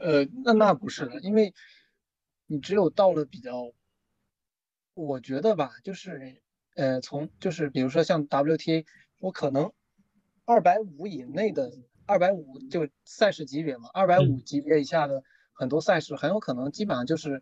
[0.00, 1.54] 呃，那那不是的，因为
[2.46, 3.72] 你只有到了比较，
[4.94, 6.42] 我觉得吧，就是
[6.74, 8.84] 呃，从就是比如说像 WTA，
[9.20, 9.72] 我可能
[10.44, 11.70] 二百五以内的
[12.06, 17.40] 二百五就赛事级别嘛，二百五级别以下的很多赛事很有可能基本上就是。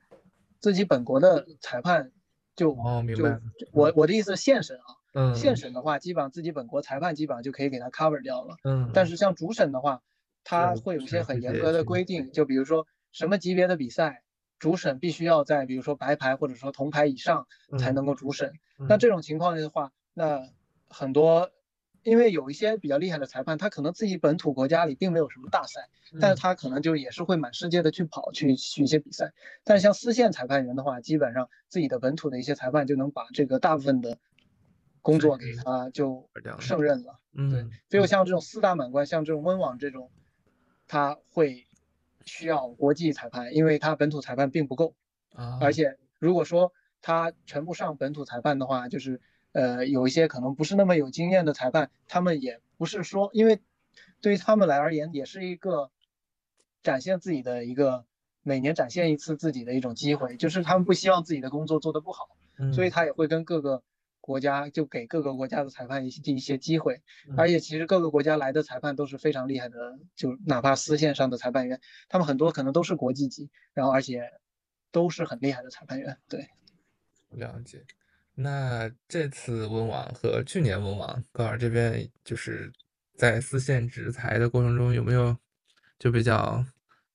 [0.62, 2.12] 自己本国的裁判
[2.57, 3.38] 就哦，明白。
[3.72, 8.57] 我我的意思是现审啊，嗯，现审的话，基本上自己本国裁判基本上就可以给他 cover 掉了。
[8.64, 10.01] 嗯，但是像主审的话，
[10.44, 14.22] 他会有一些很严格的规定，就比如说什么级别的比赛，
[14.61, 17.46] 主审必须要在比如说白牌或者说铜牌以上
[17.79, 18.53] 才嗯能够主审。
[18.79, 20.48] 嗯那这种情况的话，那
[20.88, 21.51] 很多
[22.03, 25.88] 因为有一些比较厉害的裁判，他可能自己本土国家里并没有什么大赛，
[26.21, 29.33] 但是嗯他可能就也是会满世界的去跑去去一些比赛。
[29.65, 34.19] 但是像四线裁判员的话，基本上自己的本土的一些裁判就能把这个大部分的
[35.01, 37.19] 工作给他就胜任了。
[37.35, 40.11] 对嗯，只有像这种四大满贯，像这种温网这种，
[40.87, 41.67] 他会
[42.27, 44.95] 需要国际裁判，因为他本土裁判并不够。
[45.35, 49.21] 啊，而且如果说他全部上本土裁判的话，就是
[49.53, 53.61] 呃有一些可能不是那么有经验的裁判，他们也不是说，因为
[54.21, 55.91] 对于他们来而言，也是一个
[56.83, 58.05] 展现自己的一个
[58.43, 62.29] 每年展现一次自己的一种机会，就是他们不希望自己的工作做得不好，
[62.73, 63.83] 所以嗯他也会跟各个
[64.21, 74.31] 国家就给各个国家的裁判一些一些机会，嗯而且其实各个国家来的裁判都是非常厉害的，就哪怕丝线上的裁判员，他们很多可能都是国际级，然后而且
[74.91, 76.19] 都是很厉害的裁判员。
[76.29, 76.49] 对，
[77.31, 77.85] 了解。
[78.35, 82.73] 那这次温网和去年温网，高尔这边就是
[83.16, 85.37] 在丝线制裁的过程中，有没有
[85.99, 86.64] 就比较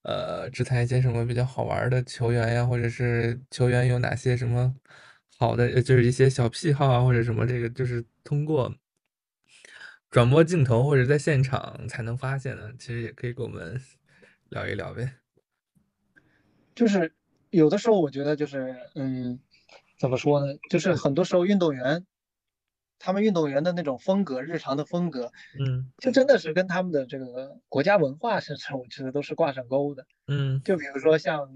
[0.04, 4.76] 呃制裁一些什么比较好玩的球员呀，或者是球员有哪些什么
[5.38, 8.74] 好的，就是一些小癖好啊，或者什么这个就是通过
[10.10, 13.82] 转播镜头或者在现场才能发现的，其实也可以跟我们
[14.50, 15.16] 聊一聊呗。
[16.76, 17.12] 就是
[17.50, 19.40] 有的时候我觉得就是嗯，
[19.98, 20.54] 怎么说呢？
[20.70, 22.06] 就是很多时候运动员，
[23.00, 30.06] 他们运动员的那种风格，日常的风格，嗯就真的是跟他们的这个国家文化甚至 我觉得都是挂上钩的。
[30.28, 31.50] 嗯就比如说像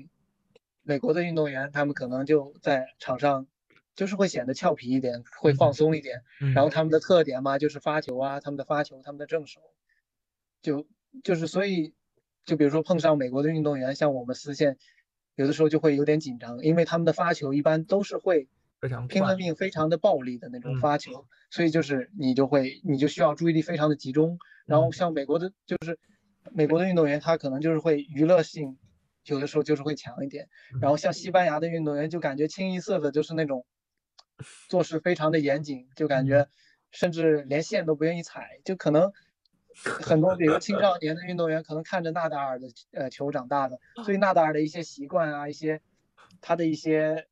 [0.83, 3.47] 美国的运动员，他们可能就在场上
[3.95, 6.23] 就是会显得俏皮一点，会放松一点。
[6.39, 9.61] 嗯，然后他们的特点嘛，就是发球啊，他们的发球，他们的正手，
[10.63, 10.87] 就
[11.23, 11.93] 就是所以，
[12.45, 14.77] 就比如说碰上美国的运动员，像我们丝线，
[15.35, 18.47] 有的时候就会有点紧张，因为他们的发球一般都是会
[18.79, 24.37] 非常拼了命、非常的暴力的那种嗯发球，所以就是你就会你就需要注意力非常的集中。
[24.65, 25.97] 然后嗯像美国的，就是
[26.51, 28.77] 美国的运动员，他可能就是会娱乐性，
[29.25, 30.47] 有的时候就是会强一点。
[30.81, 33.65] 然后像西班牙的运动员，就感觉清一色的就是那种
[34.69, 36.47] 做事非常的严谨，就感觉
[36.91, 39.11] 甚至连线都不愿意踩，就可能
[39.83, 45.81] 很多比如青少年的运动员可能看着纳达尔的呃球长大的，所以纳达尔的一些习惯啊，一些
[46.41, 47.27] 他的一些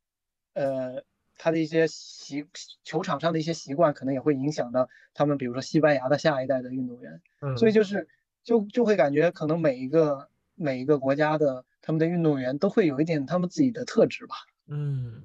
[0.53, 1.03] 呃
[1.37, 2.47] 他的一些习
[2.83, 7.21] 球场上的一些习惯，可能也会影响到他们，比如说西班牙的下一代的运动员。
[7.41, 8.07] 嗯所以就是
[8.43, 14.35] 就就会感觉可能每一个每一个国家的他们的运动员都会有一点他们自己的特质吧。
[14.67, 15.23] 嗯，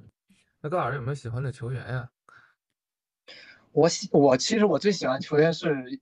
[0.61, 2.11] 那高老师有没有喜欢的球员呀？
[3.73, 6.01] 我喜我其实我最喜欢球员是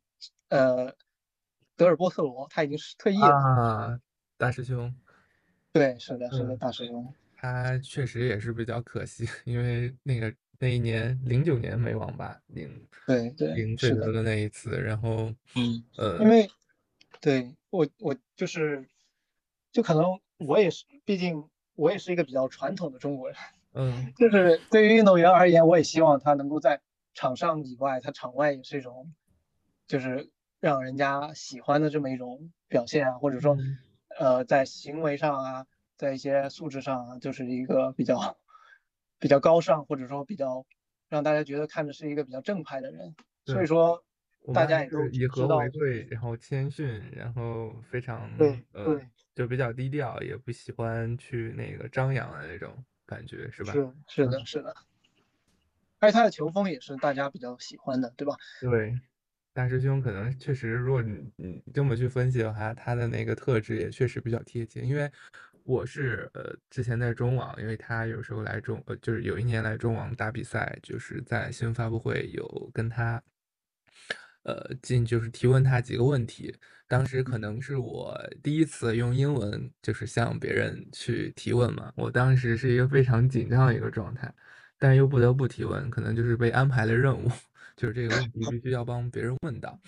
[0.51, 0.95] 呃
[1.77, 3.27] 德尔波特罗，他已经是退役了。
[3.35, 4.01] 啊，
[4.37, 4.95] 大师兄，
[5.73, 7.13] 对，是的，是的，嗯大师兄。
[7.37, 16.49] 他确实也是比较可惜，因为那个那一年零九年美网吧零对对，是的，领最多的那一次，然后嗯，呃因为
[17.21, 18.87] 对我我就是
[19.73, 23.37] 就可能我也是，毕竟我也是一个比较传统的中国人，
[23.73, 26.81] 嗯 就是对于运动员而言，我也希望他能够在
[27.15, 29.13] 场上以外，他场外也是一种，
[29.89, 30.31] 就是
[30.63, 33.79] 让人家喜欢的这么一种表现啊，或者说嗯，
[34.17, 38.39] 呃，在行为上啊，在一些素质上啊，就是一个比较
[39.19, 40.65] 比较高尚，或者说比较
[41.09, 43.17] 让大家觉得看着是一个比较正派的人。
[43.45, 44.05] 所以说，
[44.55, 52.73] 大家也都以和为贵，然后谦逊，然后非常对呃对，就比较低调，也不喜欢去那个张扬的那种
[53.05, 53.73] 感觉，是吧？
[53.73, 54.73] 是是的，是的。
[55.99, 58.37] 而且他的球风也是大家比较喜欢的，对吧？
[58.61, 58.97] 对，
[59.55, 64.81] 大师兄可能确实，如果你你这么去分析的话，他的那个特质也确实比较贴切。
[64.81, 65.11] 因为
[65.63, 73.23] 我是呃之前在中网，因为他有时候来中呃就是有一年来中网打比赛，就是在新闻发布会有跟他
[74.45, 76.55] 呃进就是提问他几个问题。
[76.89, 84.35] 当时可能是我第一次用英文就是向别人去提问嘛，我当时是一个非常紧张的一个状态，
[84.79, 87.31] 但又不得不提问，可能就是被安排了任务。
[87.77, 89.79] 就是这个问题必须要帮别人问到，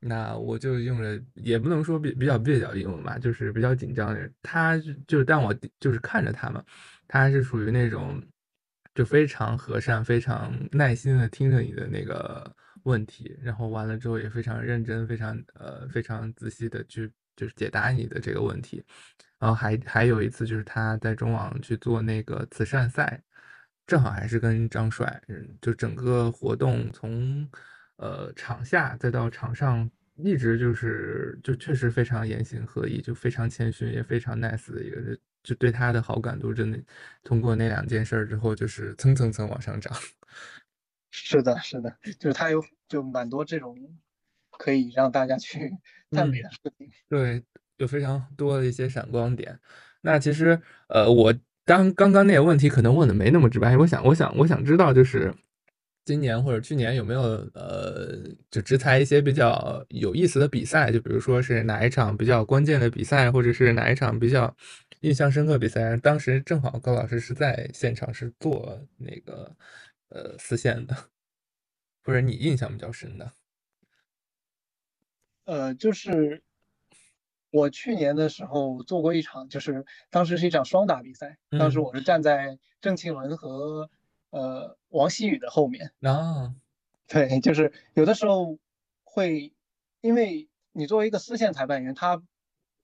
[0.00, 4.32] 那我就用了，也不能说比比较蹩脚英文吧，就是比较紧张的人。
[4.42, 6.64] 他就就是当我就是看着他嘛，
[7.06, 8.22] 他是属于那种
[8.94, 18.82] 就非常和善、非常耐心的听着你的那个问题，然后完了之后也非常认真、非常呃非常仔细的去就是解答你的这个问题。
[19.38, 23.22] 然后还还有一次就是他在中网去做那个慈善赛。
[23.86, 27.48] 正好还是跟张帅，嗯，就整个活动从
[27.96, 36.78] 呃场下再到场上，一直就是就确实非常言行合一，就非常谦逊，也非常 nice 的一个人，就对他的好感度真的
[37.22, 39.92] 通过那两件事儿之后，就是蹭蹭蹭往上涨。
[41.10, 43.76] 是的，是的，就是他有就蛮多这种
[44.50, 45.70] 可以让大家去
[46.10, 46.90] 赞美的事情。
[47.08, 47.44] 对，
[47.76, 49.60] 有非常多的一些闪光点。
[50.00, 51.32] 那其实，呃，我
[51.64, 55.34] 当刚刚那个问题可能问的没那么直白，我想，我想，我想知道就是。
[56.04, 57.22] 今年或者去年有没有
[57.54, 58.14] 呃，
[58.50, 60.92] 就直裁一些比较有意思的比赛？
[60.92, 64.54] 就比如说是哪一场比较关键的比赛，或者是哪一场比较
[65.00, 65.96] 印象深刻比赛？
[65.96, 69.50] 当时正好高老师是在现场是做那个
[70.10, 70.94] 呃丝线的，
[72.04, 73.32] 或者你印象比较深的？
[75.46, 76.42] 呃，就是
[77.54, 83.88] 我去年的时候做过一场，就是当时是一场双打比赛，当时我是站在郑庆文和。
[84.30, 86.56] 呃，王希雨的后面啊，
[87.06, 88.58] 对，就是有的时候
[89.04, 89.52] 会，
[90.00, 92.20] 因为你作为一个丝线裁判员，他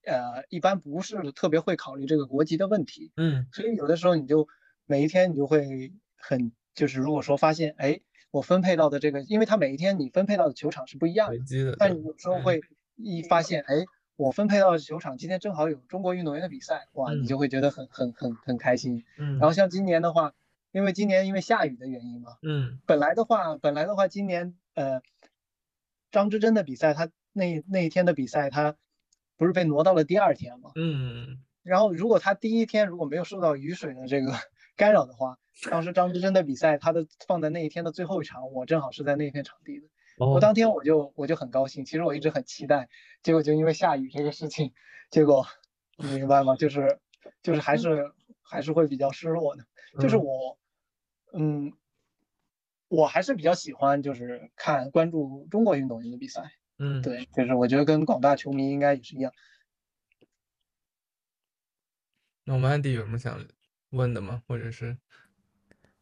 [0.05, 4.47] 呃一般不是特别会考虑这个国籍的问题，嗯，所以有的时候你就
[4.87, 8.01] 每一天你就会很，就是如果说发现，哎，
[8.31, 11.45] 我分配到的这个，因为他每一天你分配到的球场是不一样的，
[11.81, 12.61] 但有时候会
[12.95, 13.85] 一发现，哎，
[14.21, 20.33] 我分配到的球场今天正好有中国运动员的比赛，哇，你就会觉得很很很很开心，嗯，然后像今年的话。
[20.73, 25.03] 因为今年因为下雨的原因嘛，嗯，本来的话，本来的话，今年呃，
[26.12, 28.77] 张之臻的比赛，他那那一天的比赛，他
[29.37, 34.33] 不是被挪到了第二天嘛，嗯，然后如果他第一天如果没有受到雨水的这个
[34.77, 39.89] 干扰的话，当时张之臻的比赛，他的放在那一天的最后一场，我正好是在那片场地的，
[40.27, 42.89] 我当天我就我就很高兴，其实我一直很期待，
[43.23, 44.73] 结果就因为下雨这个事情，
[45.11, 45.47] 结果
[45.97, 46.57] 你明白吗？
[46.57, 47.01] 就是
[47.43, 48.12] 就是还是
[48.43, 49.64] 还是会比较失落的，
[50.01, 50.59] 就是我。
[51.33, 51.73] 嗯，
[52.89, 56.43] 我还是比较喜欢，就是看关注中国运动员的比赛。
[56.77, 59.33] 嗯，对，就是我觉得跟广大球迷应该也是一样。
[62.43, 63.47] 那我们安迪有什么想
[63.91, 64.43] 问的吗？
[64.49, 64.99] 或者是，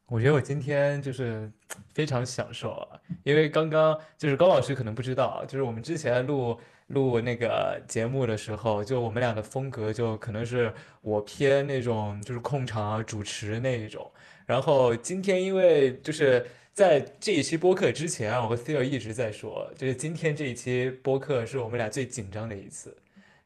[0.09, 1.50] 我觉得我今天就是
[1.92, 14.11] 非常享受啊，因为刚刚就是高老师可能不知道，就是我们之前录录那个节目的时候，就我们俩的风格就可能是我偏那种就是控场、主持那一种。
[14.46, 22.96] 然后今天，因为就是在这一期播客之前，我和 Theo 一直在说，就是今天这一期播客是我们俩最紧张的一次。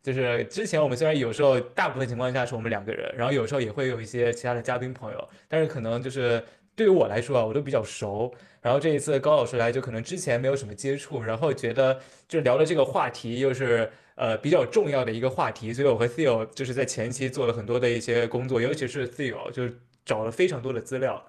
[0.03, 6.43] 就是之前我们虽然有时候大部分情况下是我们两个人，然后有时候也会有一些其他的嘉宾朋友，但是可能就是
[6.75, 8.35] 对于我来说啊，我都比较熟。
[8.61, 11.99] 然后这一次高老师来，就可能之前没有什么接触，然后觉得
[12.29, 19.79] 就聊的这个话题又是呃比较重要的一个话题，所以我和 Theo 就是在前期做了很多的一些工作，尤其是 Theo 就是。
[20.05, 21.25] 找了非常多的资料，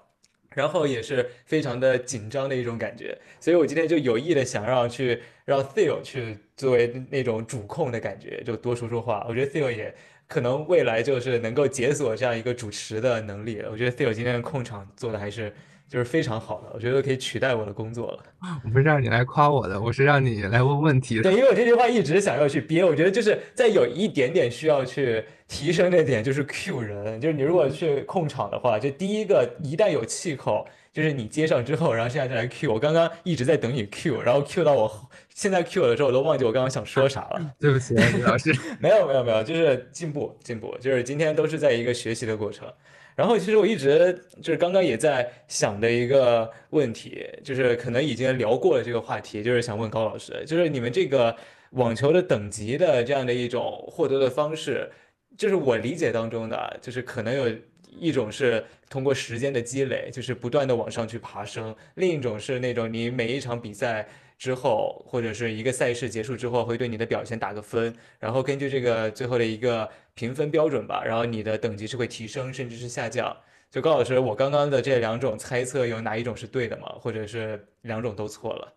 [0.54, 9.26] 然后也是非常的紧张的一种感觉，所以我今天就有意的想让去让 Theo 去作为那种主控的感觉，就多说说话。
[9.28, 9.94] 我觉得 Theo 也
[10.26, 13.62] 可能未来就是能够解锁这样一个主持的能力。
[13.70, 15.52] 我觉得 Theo 今天的控场做的还是。
[15.86, 18.24] 就是非常好的，我觉得可以取代我的工作了。
[18.64, 21.22] 我不是让你来夸我的，我是让你来问问题的。
[21.24, 32.72] 对，因为我这句话一直想要去憋，我觉得就是在有一点点需要去提升这点，就是 Q 人，就是你如果去控场的话，就第一个一旦有气口，就是你接上之后，然后现在再来 Q。
[32.72, 37.52] 我刚刚一直在等你 Q，然后 Q 到我现在 Q 的时候，我都忘记我刚刚想说啥了。
[37.60, 38.54] 对不起，李老师。
[38.80, 42.66] 没有没有没有，就是进步进步，就是今天都是在一个学习的过程。
[43.14, 51.36] 然后其实我一直就是刚刚也在想的一个问题，就是可能已经聊过了这个话题，就是想问高老师，就是你们这个
[51.70, 54.90] 网球的等级的这样的一种获得的方式，
[55.36, 57.54] 就是我理解当中的，就是可能有
[57.98, 64.08] 一种是通过时间的积累，就是不断的往上去爬升；另一种是那种你每一场比赛。
[64.36, 73.34] 之后或者是一个赛事结束之后，会对你的表现打个分，然后根据这个最后的一个评分标准吧，然后你的等级是会提升，甚至是下降。
[73.70, 76.92] 就高老师，我刚刚的这两种猜测有哪一种是对的吗？
[76.98, 78.74] 或者是两种都错了？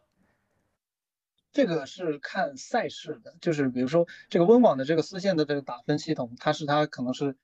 [1.57, 7.35] 这个是看赛事的，就是比如说这个温网的这个丝线的这个打分系统，它是它可能是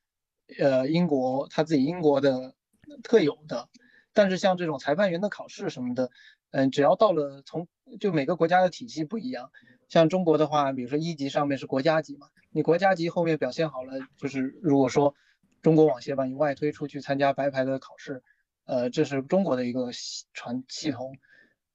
[0.59, 2.53] 呃英国它自己英国的
[3.01, 3.70] 特有的，
[4.14, 6.11] 但是像这种裁判员的考试什么的。
[6.51, 7.68] 嗯，只要到了从
[7.99, 9.49] 就每个国家的体系不一样，
[9.89, 15.16] 像中国的话，比如说一级上面是国家级嘛，你国家级后面表现好了，就是如果说
[15.64, 18.22] 中国网协把你外推出去参加白牌的考试，
[18.66, 21.18] 呃，这是中国的一个系传系统，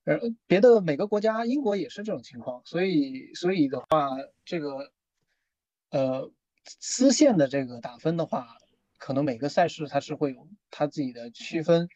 [0.09, 4.09] 呃，别的每个国家，英国也是这种情况，所以所以的话，
[4.45, 4.91] 这个
[5.91, 6.31] 呃
[6.65, 8.57] 丝线的这个打分的话，
[8.97, 11.89] 可能每个赛事它是会有它自己的区分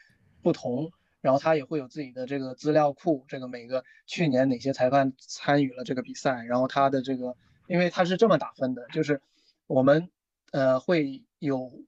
[0.43, 0.93] 不同。
[1.23, 7.37] 然后它也会有自己的这个资料库，这个每个去年哪些裁判参与了这个比赛，然后它的这个，
[7.69, 9.23] 因为它是这么打分的，就是
[9.69, 10.11] 我们
[10.51, 11.85] 呃会有，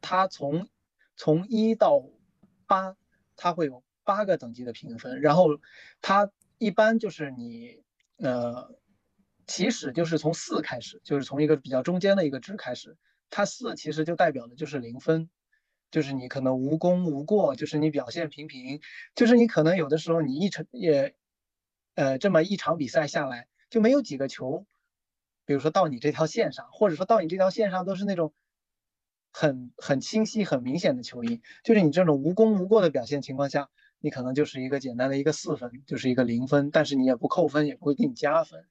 [0.00, 0.68] 它从
[1.14, 2.02] 从一到
[2.66, 2.96] 八，
[3.36, 5.48] 它会有八个等级的评分，然后
[6.00, 7.82] 它一般就是你
[8.16, 8.74] 呃
[9.46, 12.96] 起始就是从四开始，就是从一个比较中间的一个值开始，
[13.28, 15.28] 它四其实就代表的就是零分，
[15.90, 18.80] 就是你可能无功无过，就是你表现平平，
[19.14, 21.14] 就是你可能有的时候你一场也
[21.94, 24.64] 呃这么一场比赛下来就没有几个球。
[25.44, 28.34] 比如说到你这条线上，或者说到你这条线上都是那种
[29.30, 33.70] 很很清晰、很明显的球衣，就是你这种无功无过的表现情况下，
[34.00, 38.64] 你可能就是一个简单的一个四分，就是一个零分，但是你也不扣分，也不会给你加分。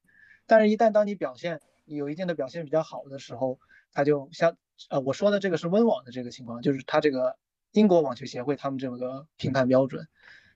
[0.45, 3.59] 但是，一旦当你表现有一定的表现比较好的时候，
[3.91, 4.57] 他就像
[4.89, 7.37] 呃我说的这个是温网的这个情况，就是他这个
[7.71, 10.07] 英国网球协会他们这么个评判标准，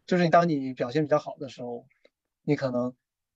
[0.06, 1.86] 就是你当你表现比较好的时候，
[2.44, 2.96] 你可能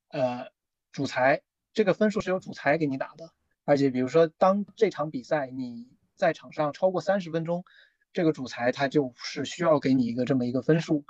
[0.10, 0.48] 呃
[0.92, 1.42] 主裁。
[1.76, 3.32] 这个分数是由主裁给你打的，
[3.66, 7.66] 而且比如说，当这场比赛你在场上超过三十分钟，
[8.14, 11.04] 这个主裁他就是需要给你一个这么一个分数，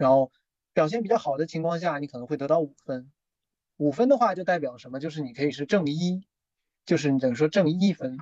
[0.00, 0.32] 然后
[0.72, 3.12] 表现比较好的情况下，你可能会得到五分，
[3.76, 4.98] 五分的话就代表什么？
[4.98, 6.24] 就是你可以是正一，
[6.86, 8.16] 就是你等于说正一分，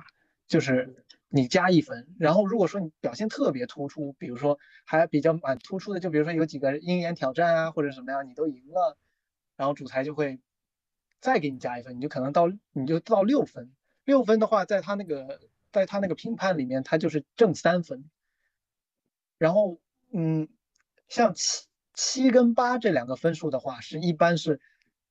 [0.47, 2.13] 就是你加一分。
[2.19, 8.97] 然后如果说你表现特别突出，比如说还比较蛮突出的，就比如说有几个鹰眼挑战啊或者什么呀，你都赢了，
[9.55, 10.39] 然后主裁就会。
[11.21, 13.73] 再给你加一分，你就可能到你就到六分。
[14.05, 18.09] 六分的话，在他那个在他那个评判里面，他就是正三分。
[19.37, 19.81] 然后，
[20.13, 20.47] 嗯，
[21.09, 21.67] 像七
[22.01, 24.61] 七跟八这两个分数的话，是一般是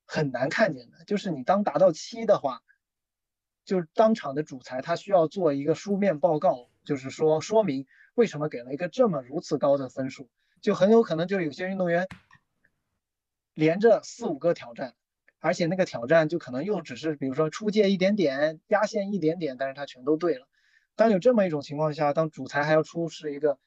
[0.06, 1.04] 很难看见的。
[1.04, 2.62] 就是你当达到七的话，
[3.66, 10.30] 就是当场的主裁他需要做一个书面报告，就是说说明为什么给了一个这么如此高的分数，
[10.62, 12.08] 就很有可能就有些运动员
[13.52, 14.94] 连着四五个挑战。
[15.40, 20.48] 而且那个挑战就可能又只是，比如说出界一点点，压线一点点，但是他全都对了。
[20.96, 23.58] 当有这么一种情况下，当主裁还要出示一个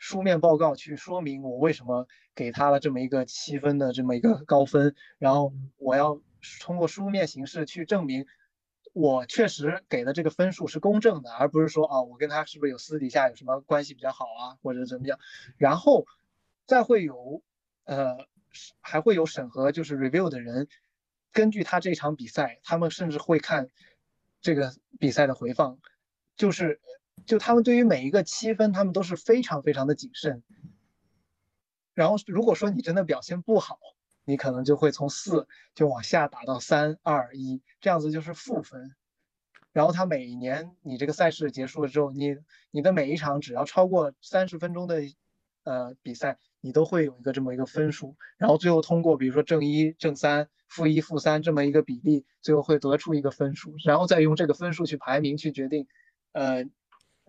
[0.00, 6.20] 书面报告去说明我为什么给他了这么一个七分的这么一个高分，然后我要
[6.58, 8.26] 通过书面形式去证明
[8.94, 15.18] 我确实给的这个分数是公正的，而不是说啊我跟他是不是有私底下有什么关系比较好啊，或者怎么样，
[15.58, 16.06] 然后
[16.64, 17.42] 再会有
[17.84, 18.26] 呃
[18.80, 20.66] 还会有审核就是 review 的人。
[21.32, 23.68] 根据他这场比赛，他们甚至会看
[24.40, 25.78] 这个比赛的回放，
[26.36, 26.80] 就是
[27.26, 30.42] 就他们对于每一个七分，他们都是非常非常的谨慎。
[31.94, 33.78] 然后如果说你真的表现不好，
[34.24, 38.94] 你可能就会从四就往下打到三二一，这样子就是负分。
[39.72, 42.36] 然后他每一年你这个赛事结束了之后，你
[42.70, 45.02] 你的每一场只要超过三十分钟的
[45.64, 50.48] 呃比赛，你都会有一个这么一个分数，然后最后通过比如说正一正三。
[50.70, 55.88] 负一、负三这么一个比例，最后会得出一个分数，然后再用这个分数去排名，去决定，
[56.30, 56.64] 呃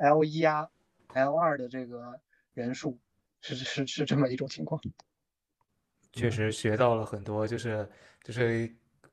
[0.02, 0.68] ，L 一啊、
[1.14, 2.20] L 二的这个
[2.54, 3.00] 人数，
[3.40, 4.82] 是是是这么一种情况。
[6.12, 7.88] 确实学到了很多，就是
[8.24, 8.70] 就是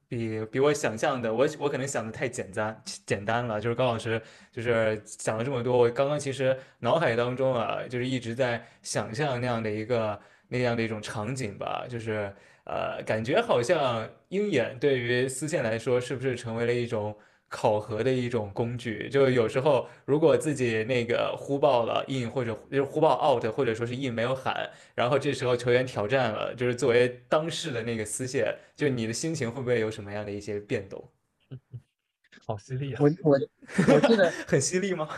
[0.09, 3.61] 比比我想象的，我我可能想的太简单简单了。
[3.61, 4.21] 就是高老师
[4.51, 12.35] 就是想了这么多，我刚刚其实脑海当中啊，就是一直在想象那样的一个那样的一种场景吧，就是。
[12.71, 17.17] 呃，感觉好像鹰眼对于丝线来说，是不是成为了一种
[17.49, 19.09] 考核的一种工具？
[19.09, 31.09] 就有时候如果自己那个呼报了 in 或者就是呼报 out，或者说是 in 没有喊，然后这时候球员挑战了，就是作为当事的那个丝线，就你的心情会不会有什么样的一些变动？
[32.47, 33.01] 好犀利啊！
[33.01, 33.33] 我我
[33.95, 35.09] 我记得 很犀利吗？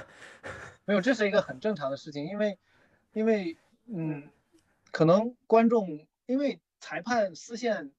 [0.85, 2.59] 没有，这是一个很正常的事情，因为
[3.13, 3.57] 因为
[3.87, 4.29] 嗯，
[4.91, 6.61] 可能观众因为。
[6.83, 7.91] 裁判丝线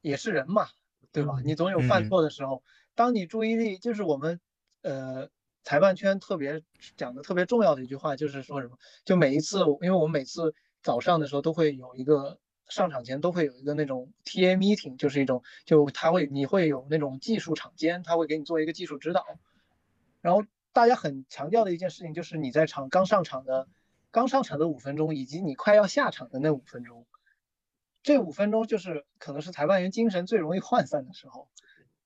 [0.00, 0.68] 也是人嘛，
[1.12, 1.42] 对吧？
[1.44, 2.62] 你总有犯错的时候。
[2.98, 4.40] 当你注意力就是我们
[4.82, 5.28] 呃
[5.62, 6.64] 裁判圈特别
[6.96, 8.76] 讲的特别重要的一句话，就是说什么？
[9.04, 19.24] 就每一次，因为我们每次早上的时候都会有一个上场前都会有一个那种 TA meeting，就是一种就他会你会有那种技术场监，他会给你做一个技术指导。
[20.20, 20.42] 然后
[20.72, 23.68] 大家很强调的一件事情就是你在场刚上场的
[24.10, 27.06] 刚上场的五分钟，以及你快要下场的那五分钟。
[28.02, 31.48] 这五分钟就是可能是裁判员精神最容易涣散的时候，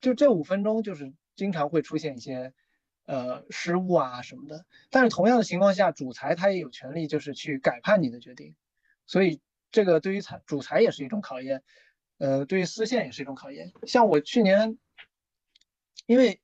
[0.02, 2.52] 就这五分钟就是经常会出现一些
[3.06, 4.66] 呃失误啊什么的。
[4.90, 8.54] 但是同样的情况下，主裁他也有权利就是去改判你的决定，
[9.06, 9.40] 所以
[9.70, 11.62] 这个对于裁主裁也是一种考验，
[12.18, 13.72] 呃，对于丝线也是一种考验。
[13.86, 14.76] 像我去年，
[16.04, 16.42] 因为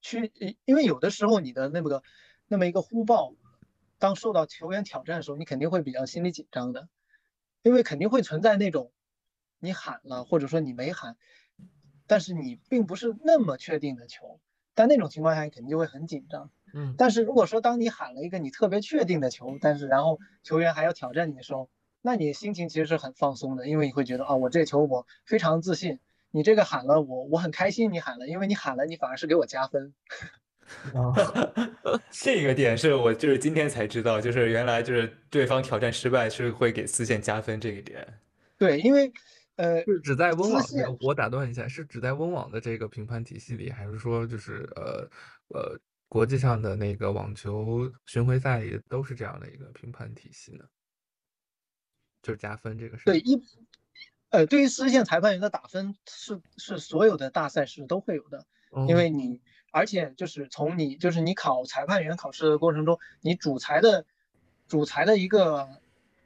[0.00, 0.32] 去
[0.64, 2.02] 因为有的时候你的那么个
[2.48, 3.34] 那么一个呼报，
[3.98, 6.88] 当受到球员挑战的时候，你肯定会比较心里紧张的。
[7.64, 8.90] 因为肯定会存在那种，
[9.60, 11.16] 你喊了或者说你没喊，
[12.06, 14.40] 但是你并不是那么确定的球，
[14.74, 16.50] 但那种情况下你肯定就会很紧张。
[16.74, 21.68] 嗯，但是如果说当你喊了一个你特别确定的球，但是然后球员还要挑战你的时候，
[22.00, 25.98] 那你心情其实是很放松的，因为你会觉得啊，我这球我非常自信。
[26.34, 29.92] 你这个喊了我，我很开心，你喊了，因为你喊了，你反而是给我加分。
[30.94, 31.12] 啊，
[32.10, 38.06] 这个点是我就是今天才知道，就是原来就是对方挑战失败是会给四线加分这一点。
[38.56, 39.12] 对，因为
[39.56, 40.64] 呃，是只在温网
[41.00, 45.08] 我打断一下，是只在温网的这个评判体系里，还是说就是呃
[45.48, 45.78] 呃
[46.08, 50.64] 国际上的那个网球巡回赛也都是这样的一个评判体系呢？
[52.22, 53.04] 就是加分这个事。
[53.04, 53.42] 对一
[54.30, 58.46] 呃，对于丝线裁判员的打分是是所有的大赛事都会有的，
[58.88, 64.06] 因哦为你而且就是从你就是你考裁判员考试的过程中，你主裁的
[64.68, 65.68] 主裁的一个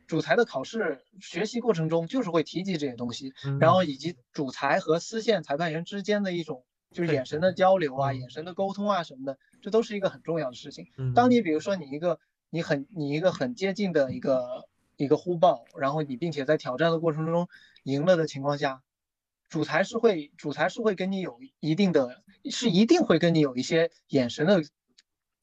[0.06, 3.88] 主裁的考试学习过程中就是会提及这些东西，然后嗯。
[3.88, 8.20] 以及主裁和丝线裁判员之间的一种就是眼神的交流啊、嗯。
[8.20, 10.86] 眼神的沟通啊什么的，这都是一个很重要的事情。
[10.96, 11.12] 嗯。
[11.14, 17.48] 当你比如说你一个你很你一个很接近的一个一个呼报，然后你并且在挑战的过程中
[17.82, 18.82] 赢了的情况下，
[19.48, 24.62] 主裁是会主裁是会跟你有一定的是一定会跟你有一些眼神的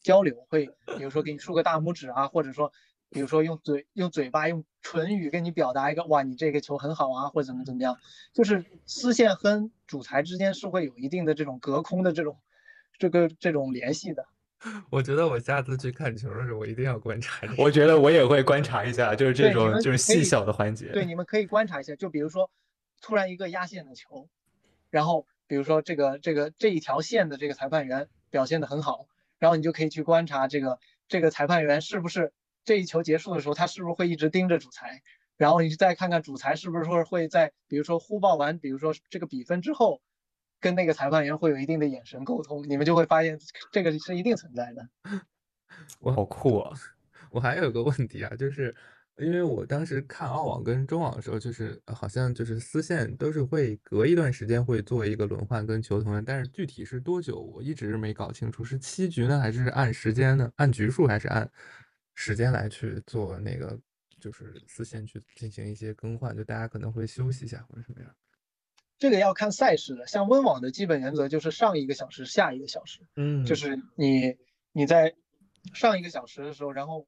[0.02, 2.72] 交流，会比如说给你竖个大拇指啊，或者说
[3.14, 7.98] 比如说用嘴用嘴巴用唇语跟你表达一个哇你这个球很好啊，或者怎么怎么样，
[8.34, 12.38] 就是丝线和主裁之间是会有一定的这种隔空的这种
[12.98, 14.26] 这个这种联系的。
[14.90, 17.62] 我觉得我下次去看球的时候，我一定要观察这个。
[17.62, 20.88] 我觉得我也会观察一下，就是这种就是细小的环节。
[20.94, 22.50] 对，你们可以观察一下，就比如说
[23.02, 24.30] 突然一个压线的球，
[24.90, 29.08] 然后比如说这个这个这一条线的这个裁判员表现的很好，
[29.38, 32.32] 然后你就可以去观察这个这个裁判员是不是
[32.64, 35.02] 这一球结束的时候，他是不是会一直盯着主裁，
[35.38, 40.02] 然后你再看看主裁是不是说会在比如说呼报完，比如说这个比分之后。
[40.64, 43.38] 跟那个裁判员会有一定的眼神沟通，你们就会发现
[43.70, 44.90] 这个是一定存在的。
[46.00, 46.72] 我好酷啊！
[47.32, 48.74] 我还有个问题啊，就是
[49.18, 60.50] 因为我当时看澳网跟中网的时候，就是呃好像就是丝线都是会隔一段时间会做一个轮换跟球同的，但是具体是多久，我一直没搞清楚，是七局呢，还是按时间呢？
[60.56, 61.52] 按局数还是按
[62.16, 63.80] 时间来去做那个
[64.20, 66.36] 就是丝线去进行一些更换？
[66.36, 68.16] 就大家可能会休息一下或者什么样？
[69.00, 73.02] 这个要看赛事的，像温网的基本原则就是上一个小时，下一个小时。
[73.16, 74.38] 嗯就是你
[74.72, 75.14] 你在
[75.74, 77.08] 上一个小时的时候，然后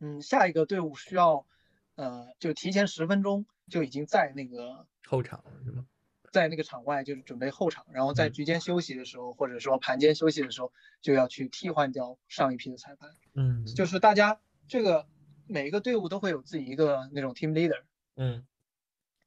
[0.00, 1.46] 嗯，下一个队伍需要
[1.94, 5.86] 呃，就提前十分钟就已经在那个后场了是吗？
[6.30, 8.32] 在那个场外就是准备候场，然后在嗯。
[8.32, 13.10] 局间休息的时候，或者说盘间休息的时候，就要去替换掉上一批的裁判。
[13.34, 13.66] 嗯。
[13.66, 15.06] 就是大家这个
[15.46, 17.82] 每一个队伍都会有自己一个那种 team leader，
[18.16, 18.46] 嗯。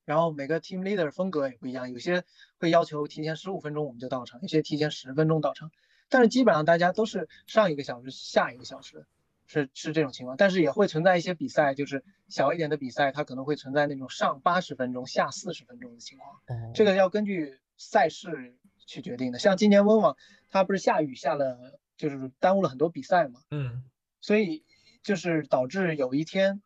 [0.05, 2.23] 然后每个 team leader 风格也不一样，有些
[2.57, 5.71] 会要求提前十五分钟我们就到场，有些提前十分钟到场，
[6.09, 9.05] 但是基本上大家都是上一个小时下一个小时，
[9.45, 19.39] 是是这种情况，但是也会存在一些比赛，就是小一点的比赛，它可能会存在那种上八十分钟下四十分钟的情况，哦这个要根据赛事去决定的。
[19.39, 20.17] 像今年温网，
[20.49, 23.83] 它不是下雨下了，就是耽误了很多比赛嘛，嗯
[24.21, 24.63] 所以
[25.03, 26.61] 就是导致有一天，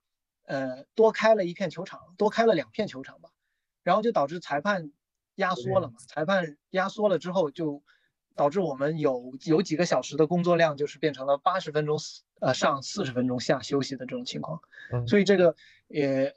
[0.46, 3.32] 呃，多开了一片球场，多开了两片球场吧，
[3.82, 4.92] 然后就导致裁判
[5.36, 5.96] 压缩了嘛。
[6.08, 7.82] 裁判压缩了之后，就
[8.38, 11.98] 导致我们有有几个小时的工作量，就是变成了八十分钟
[12.40, 14.62] 呃上四十分钟下休息的这种情况。
[14.94, 15.56] 嗯所以这个
[15.90, 16.34] 也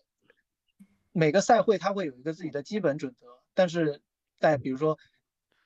[1.13, 4.01] 每个赛会它会有一个自己的基本准则，但是
[4.39, 4.99] 在比如说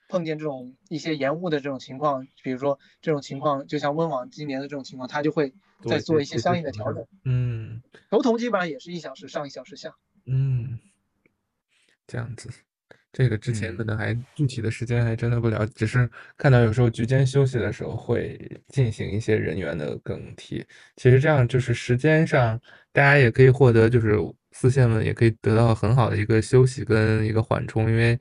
[0.09, 5.55] 碰见这种一些延误的这种情况，比如说这种情况，就像温网今年的这种情况，它就会
[5.89, 7.07] 再做一些相应的调整。
[7.25, 9.95] 嗯头童基本上也是一小时上一小时下。
[10.27, 10.79] 嗯，
[12.07, 12.51] 这样子，
[13.15, 18.37] 这个之前可嗯能还具体的时间还真的不了解，只是看到有时候局间休息的时候会
[18.69, 20.65] 进行一些人员的更替。
[20.97, 22.61] 其实这样就是时间上，
[22.93, 24.19] 大家也可以获得，就是
[24.51, 28.19] 丝线们也可以得到很好的一个休息跟一个缓冲，因为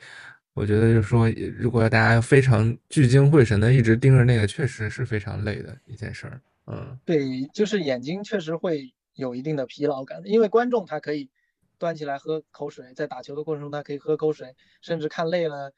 [0.53, 1.27] 我觉得就是说，
[1.57, 6.39] 如果大家非常聚精会神的一直盯着那个，确实是非常累的一件事儿。
[6.67, 11.29] 嗯对，就是眼睛确实会有一定的疲劳感，因为观众他可以
[11.83, 15.73] 端起来喝口水，在打球的过程中他可以喝口水，甚至看累了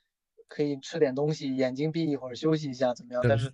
[0.48, 3.24] 可以吃点东西，眼睛闭一会儿休息一下怎么样？
[3.28, 3.52] 但是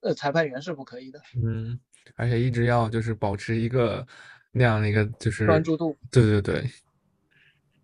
[0.00, 1.78] 呃，裁判员是不可以的，嗯，
[2.16, 4.06] 而且一直要就是保持一个
[4.50, 5.94] 那样的一个就是专注度。
[6.10, 6.64] 对对对，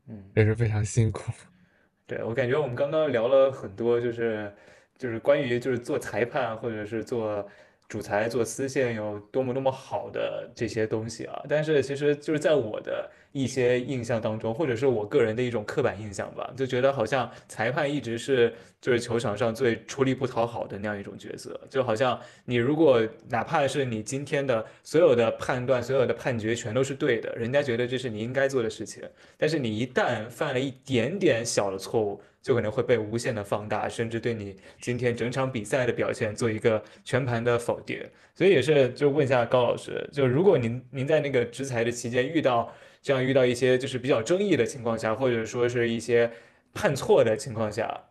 [0.07, 1.31] 嗯，也是非常辛苦。
[2.09, 4.51] 对，我感觉我们刚刚聊了很多，就是
[4.97, 7.47] 就是关于就是做裁判或者是做
[7.87, 11.45] 主裁、做丝线有多么多么好的这些东西啊。
[11.49, 29.03] 但是其实就是在我的一些印象当中，或者是我个人的一种刻板印象吧，就觉得好像裁判一直是就是球场上最出力不讨好的那样一种角色，就好像你如果哪怕是你今天的所有的判断、所有的判决全都是对的，人家觉得这是你应该做的事情，
[29.37, 38.01] 但是你一旦犯了一点点小的错误，就可能会被无限的放大，甚至对你今天整场比赛的表现做一个全盘的否定。
[38.35, 42.73] 所以也是就问一下高老师，就如果您您在那个执裁的期间遇到。
[43.01, 46.31] 这样遇到一些就是比较争议的情况下，或者说是一些
[46.75, 48.05] 判错的情况下，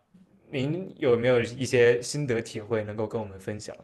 [0.49, 3.83] 您有没有一些心得体会能够跟我们分享呢？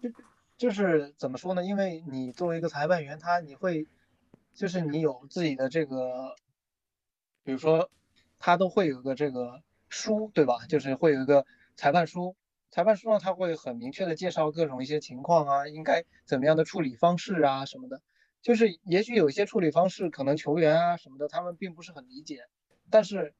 [0.00, 0.10] 就
[0.56, 1.64] 就是怎么说呢？
[1.64, 3.86] 因为你作为一个裁判员，他你会
[4.54, 6.36] 就是你有自己的这个，
[7.42, 7.90] 比如说
[8.38, 10.66] 他都会有个这个书，对吧？
[10.68, 12.36] 就是会有一个裁判书，
[12.70, 18.00] 裁判书上他会很明确的介绍各种一些情况啊，应该怎么样的处理方式啊什么的。
[18.42, 22.40] 就是也许有一些处理方式，可能球员啊什么的，他们并不是很理解。
[22.90, 23.34] 但是，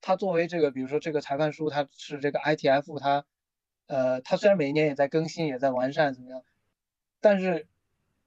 [0.00, 3.24] 他作为这个，比如说这个裁判书，他是这个 ITF，他，
[3.86, 6.44] 呃，他虽然每一年也在更新，也在完善怎么样，
[7.20, 7.68] 但是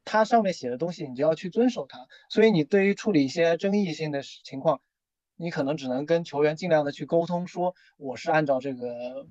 [0.05, 2.07] 他上面写的东西，你就要去遵守它。
[2.29, 4.81] 所以你对于处理一些争议性的情况，
[5.35, 9.27] 你可能只能跟球员尽量的去沟通，说我是按照这个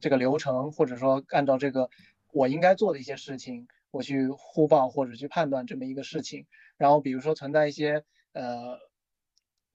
[0.00, 1.90] 这个流程，或者说按照这个
[2.32, 3.68] 我应该做的一些事情。
[3.90, 8.78] 我去互报或者去判断这么一个事情，然后比如说存在一些呃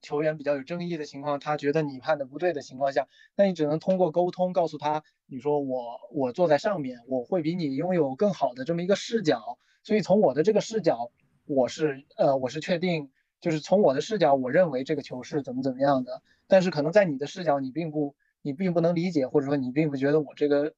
[0.02, 11.12] 球员比较有争议的情况，他觉得你判的不对的情况下，那你只能通过沟通告诉他，你说我我坐在上面，我会比你拥有更好的这么一个视角，所以从我的这个视角，
[11.46, 13.10] 我是呃我是确定，
[13.42, 20.76] 就是从我的视角，我认为这个球是怎么怎么样的，但是可能在你的视角，你并不你并不能理解，或者说你并不觉得我这个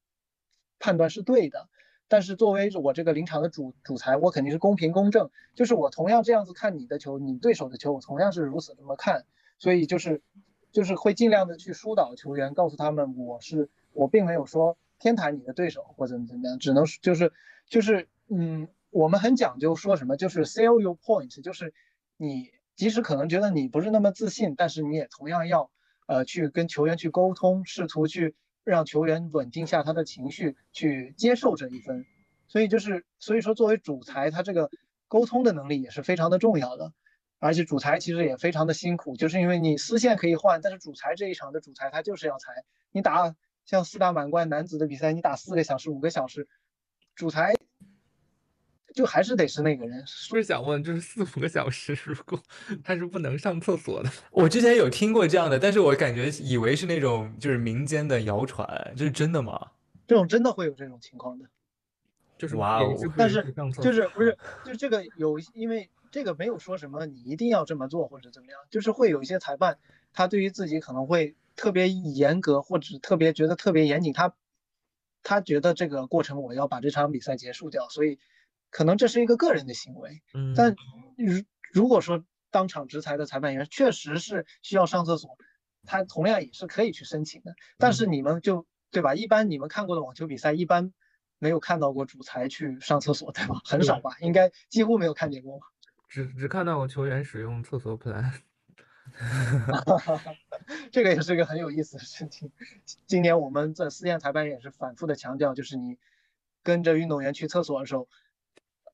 [0.79, 1.67] 判断是对的。
[2.09, 9.25] 但是作为我这个临场的主主裁，我肯定是公平公正，就是我同样这样子看你的球，你对手的球，我同样是如此这么看，
[9.59, 10.21] 所以就是
[10.71, 17.33] 就是会尽量的去疏导球员，告诉他们我是我并没有说偏袒你的对手或怎么怎么样，只能就是
[17.67, 21.73] 就是嗯，我们很讲究说什么，就是 sell your point，就是
[22.15, 25.69] 你即使可能觉得你不是那么自信，但是你也同样要
[26.05, 28.35] 呃去跟球员去沟通，试图去。
[28.71, 32.05] 让球员稳定下他的情绪，去接受这一分，
[32.47, 34.69] 所以就是，所以说作为主裁，他这个
[35.07, 36.93] 沟通的能力也是非常的重要的，
[37.39, 46.47] 而且主裁其实也非常的辛苦，就是因为你丝线可以换，但是主裁这一场的主裁他就是要裁，你打像四大满贯男子的比赛，你打四个小时、五个小时，
[47.15, 47.53] 主裁。
[48.97, 50.03] 就还是得是那个人。
[50.27, 52.41] 不是想问，就是四五个小时， 如果
[52.83, 54.09] 他是不能上厕所的。
[54.31, 58.67] 我之前有听过这样的，但是我感觉以为是那种就是民间的谣传，
[58.97, 59.69] 这是真的吗？
[60.07, 61.45] 这种真的会有这种情况的，
[62.39, 62.95] 就是哇哦！
[63.15, 64.35] 但是就是不是
[64.65, 69.77] 就这个有，因为这个没有说什么你一定要这么做或者怎么样，就是会有一些裁判，
[70.11, 74.33] 他对于自己可能会特别严格，或者特别觉得特别严谨，他
[75.21, 78.17] 他觉得这个过程我要把这场比赛结束掉，所以。
[78.77, 80.75] 可能这是一个个人的行为，嗯，但
[81.17, 85.35] 如如果说当场执裁的裁判员确实是需要上厕所，
[85.83, 87.55] 他同样也是可以去申请的。
[87.79, 89.15] 但是你们就对吧？
[89.15, 90.93] 一般你们看过的网球比赛，一般
[91.39, 93.59] 没有看到过主裁去上厕所，对吧？
[93.65, 94.15] 很少吧？
[94.21, 95.65] 应该几乎没有看见过吧。
[96.07, 98.31] 只只看到过球员使用厕所 plan。
[100.91, 102.51] 这个也是一个很有意思的事情。
[103.07, 105.97] 今年我们在四线裁判也是反复的强调，就是你
[106.61, 108.07] 跟着运动员去厕所的时候。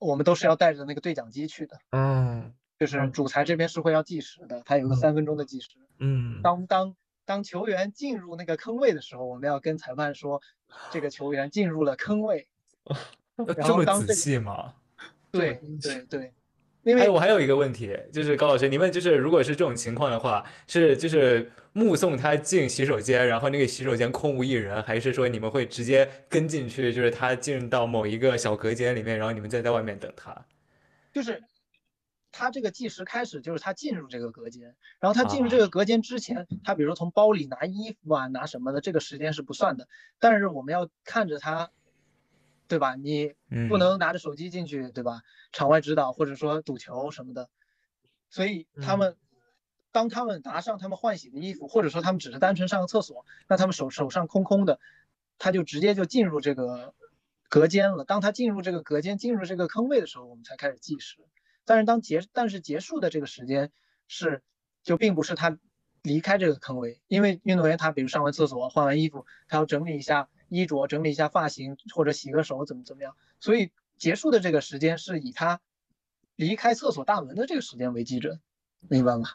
[0.04, 6.96] 我们都是要带着那个对讲机去的，嗯，就是主裁这边是会要计时的，他有个三分钟的计时，嗯，当当
[7.26, 10.42] 当球员进入那个坑位的时候，我们要跟裁判说
[10.92, 12.48] 这个球员进入了坑位，
[13.66, 14.74] 这么仔细吗？
[15.32, 16.34] 对对对。
[16.86, 30.46] 还有我还有一个问题，就是高老师，你们就是如果是这种情况的话，是就是目送他进洗手间，然后那个洗手间空无一人，还是说你们会直接跟进去，就是他进到某一个小隔间里面，然后你们再在外面等他？
[31.14, 31.42] 就是
[32.34, 39.88] 他这个计时开始，就是他进入这个隔间，然后他进入这个隔间之前，他比如说从包里拿衣服啊，拿什么的，这个时间是不算的，
[40.20, 41.72] 但是我们要看着他。
[42.68, 42.96] 对吧？
[42.96, 43.34] 你
[43.70, 45.22] 不能拿着手机进去，对吧？
[45.52, 47.50] 场外指导或者说赌球什么的，
[48.30, 49.16] 所以他们
[49.92, 54.80] 当他们拿上他们换洗的衣服，或者说他们只是单纯上个厕所，那他们手手上空空的，
[55.38, 56.96] 他就直接就进入这个
[57.50, 58.06] 隔间了。
[58.06, 61.18] 当他进入这个隔间，进入这个坑位的时候，我们才开始计时。
[61.66, 63.72] 但是当结但是结束的这个时间
[64.08, 64.42] 是
[64.82, 65.58] 就并不是他
[66.02, 70.30] 离开这个坑位，因为运动员他比如上完厕所换完衣服，他要整理一下。
[70.54, 73.16] 衣着整理一下发型，或者洗个手，怎么怎么样？
[73.40, 75.60] 所以结束的这个时间是以他
[76.36, 78.40] 离开厕所大门的这个时间为基准，
[78.88, 79.30] 明白吗？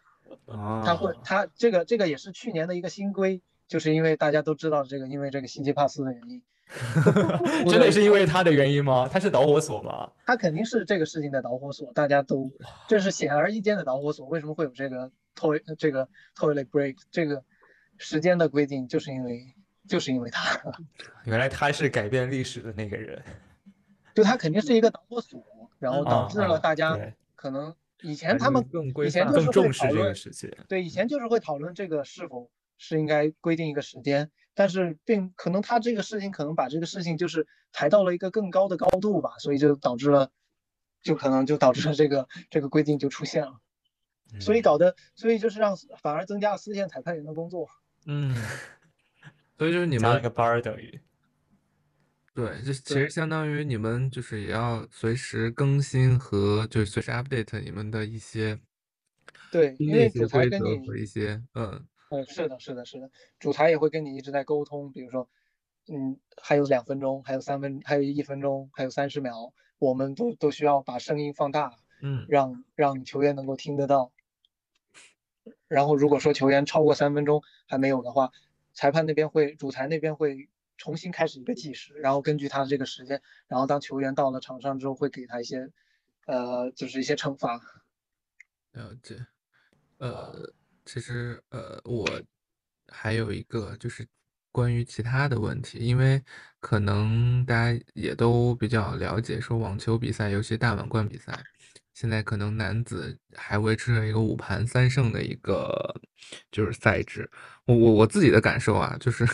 [0.46, 6.42] 啊，他会，他这个这个也是去年的一个新规，就是因为大家都知道这个，因为这个辛奇帕斯的原因，
[7.70, 9.08] 真的是因为他的原因吗？
[9.10, 10.10] 他是导火索吗？
[10.26, 12.50] 他肯定是这个事情的导火索，大家都
[12.86, 14.26] 这是显而易见的导火索。
[14.26, 17.42] 为什么会有这个 toy 这个 toilet break 这个
[17.96, 18.86] 时间的规定？
[18.86, 19.54] 就是因为
[19.88, 20.60] 就是因为他，
[21.24, 23.22] 原来他是改变历史的那个人，
[24.14, 25.42] 就他肯定是一个导火索，
[25.78, 26.96] 然后导致了大家
[27.34, 30.52] 可能以前他们更以前就是会更重视这个讨论事情。
[30.68, 40.30] 对，以前就是会讨论这个是否是应该规定一个时间，但是并可能他这个事情可能把这个事情就是抬到了一个更高的高度吧，所以就导致了，
[41.02, 43.60] 就可能就导致了这个这个规定就出现了，
[44.40, 47.68] 所以嗯搞得所以就是让反而增加了丝线裁判员的工作。
[48.06, 48.34] 嗯，
[49.58, 51.00] 所以就是你们加了个班儿等于。
[52.34, 58.56] 对，就其实相当于你们就是也要随时更新和就是随时 update 你们的一些
[59.50, 65.28] 对，新的一些因为主裁规则跟你和一些嗯呃，是的，是的，是的，主裁也会跟你一直在沟通，比如说，
[65.88, 74.12] 嗯，还有两分钟，还有三分，还有一分钟，还有三十秒，我们都都需要把声音放大，嗯让让球员能够听得到。
[75.66, 78.30] 然后如果说球员超过三分钟还没有的话，
[78.78, 85.68] 裁判那边会，主裁那边会重新开始一个计时，然后根据他的这个时间，然后当球员到了场上之后，会给他一些，
[86.26, 87.60] 呃，就是一些惩罚。
[88.70, 89.26] 了解，
[89.96, 90.54] 呃，
[90.84, 92.08] 其实呃，我
[92.86, 94.06] 还有一个就是
[94.52, 96.22] 关于其他的问题，因为
[96.60, 101.36] 可能大家也都比较了解，说网球比赛，尤其大满贯比赛，
[101.98, 106.00] 现在可能男子还维持着一个五盘三胜的一个
[106.52, 107.28] 就是赛制。
[107.66, 109.26] 我我我自己的感受啊，就是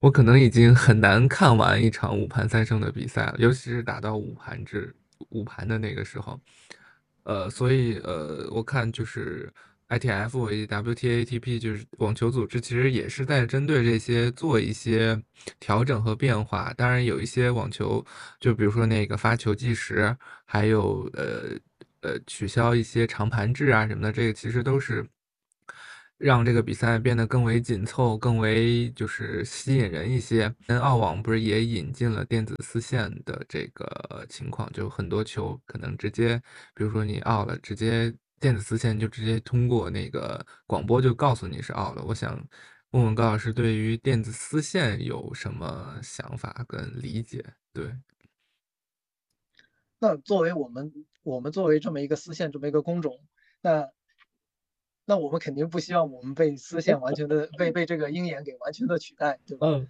[0.00, 4.92] 我可能已经很难看完一场五盘三胜的比赛了，尤其是打到五盘制
[5.28, 6.40] 五盘的那个时候。
[7.22, 9.48] 呃，所以呃，我看就是
[9.88, 15.22] ITF 以及 WTA、ATP，就是网球组织，其实也是在针对这些做一些
[15.60, 16.74] 调整和变化。
[16.76, 18.04] 当然，有一些网球，
[18.40, 21.56] 就比如说那个发球计时，还有呃
[22.02, 25.04] 呃取消一些长盘制啊什么的，这个其实都是
[26.18, 30.54] 让这个比赛变得更为紧凑、更为就是吸引人一些。
[30.66, 36.40] 跟澳网不是也引进了电子丝线的这个情况，就很多球可能直接，
[36.74, 42.04] 比如说你澳了，直接电子丝线就直接通过那个广播就告诉你是澳了。
[42.04, 42.36] 我想
[42.90, 47.44] 问问高老师，对于电子丝线有什么想法跟理解？
[47.72, 47.96] 对，
[49.98, 50.92] 那作为我们
[51.22, 53.20] 我们作为这么一个丝线这么一个工种，
[53.60, 53.90] 那
[55.04, 59.66] 那我们肯定不希望我们被丝线完全的被被这个鹰眼给完全的取代，对吧？
[59.68, 59.88] 嗯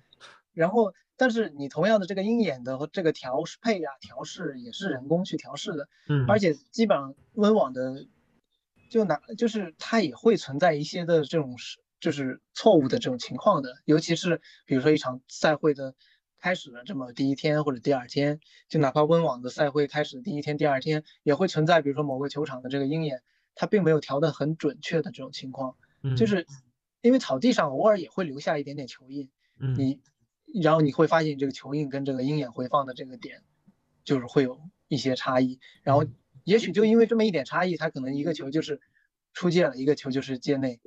[0.55, 8.07] 然后，但是你同样的这个鹰眼的和这个调试配啊调试也是人工去调试的，嗯而且基本上温网的
[8.91, 15.95] 就拿就是它也会存在一些的这种是就是错误的这种情况的，尤其是比如说一场赛会的
[16.43, 23.23] 开始的这么第一天或者第二天，就哪怕温网的赛会开始第一天、第二天也会存在，比如说某个球场的这个鹰眼
[23.55, 26.47] 它并没有调得很准确的这种情况，嗯就是
[27.01, 29.31] 因为草地上偶尔也会留下一点点球印，
[29.61, 30.01] 嗯你
[30.61, 33.45] 然后你会发现这个球印跟这个鹰眼回放的这个点，
[34.05, 35.61] 就是会有一些差异。
[35.83, 36.05] 然后
[36.45, 38.81] 也许就因为这么一点差异，它可能一个球就是
[39.33, 40.81] 出界了，一个球就是界内，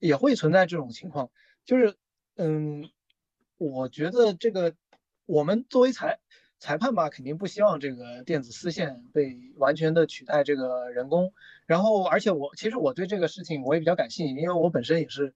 [0.00, 1.30] 也会存在这种情况。
[1.64, 1.96] 就是
[2.36, 2.90] 嗯，
[3.58, 4.74] 我觉得这个
[5.26, 6.18] 我们作为裁
[6.58, 11.32] 裁判吧，肯定不希望这个电子丝线被完全的取代这个人工。
[11.66, 15.34] 然后，而且我其实我对这个事情我也比较感兴趣，因为我本身也是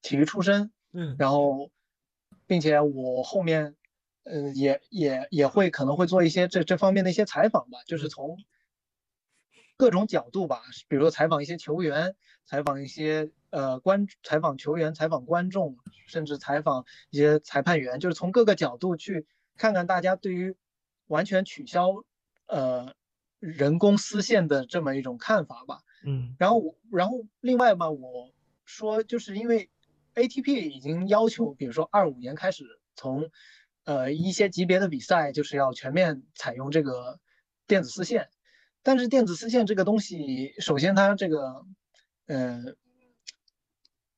[0.00, 1.70] 体育出身，嗯然后，
[2.46, 3.76] 并且我后面，
[4.24, 8.38] 呃，也也也会可能会做一些这这方面的一些采访吧，就是从
[9.76, 20.56] 各种角度吧，比如说采访一些球员，采访一些呃观，采访球员，采访观众，甚至采访一些裁判员，就是从各个角度去看看大家对于
[21.06, 22.04] 完全取消
[22.46, 22.94] 呃
[23.38, 25.82] 人工丝线的这么一种看法吧。
[26.04, 28.32] 嗯然后我，然后另外嘛，我
[28.64, 29.70] 说就是因为
[30.14, 32.64] ATP 已经要求，比如说二五年开始
[32.94, 33.30] 从
[33.84, 37.18] 呃一些级别的比赛就是要全面采用这个
[37.66, 38.30] 电子丝线，
[38.86, 41.66] 但是电子丝线这个东西，首先它这个，
[42.26, 42.62] 呃，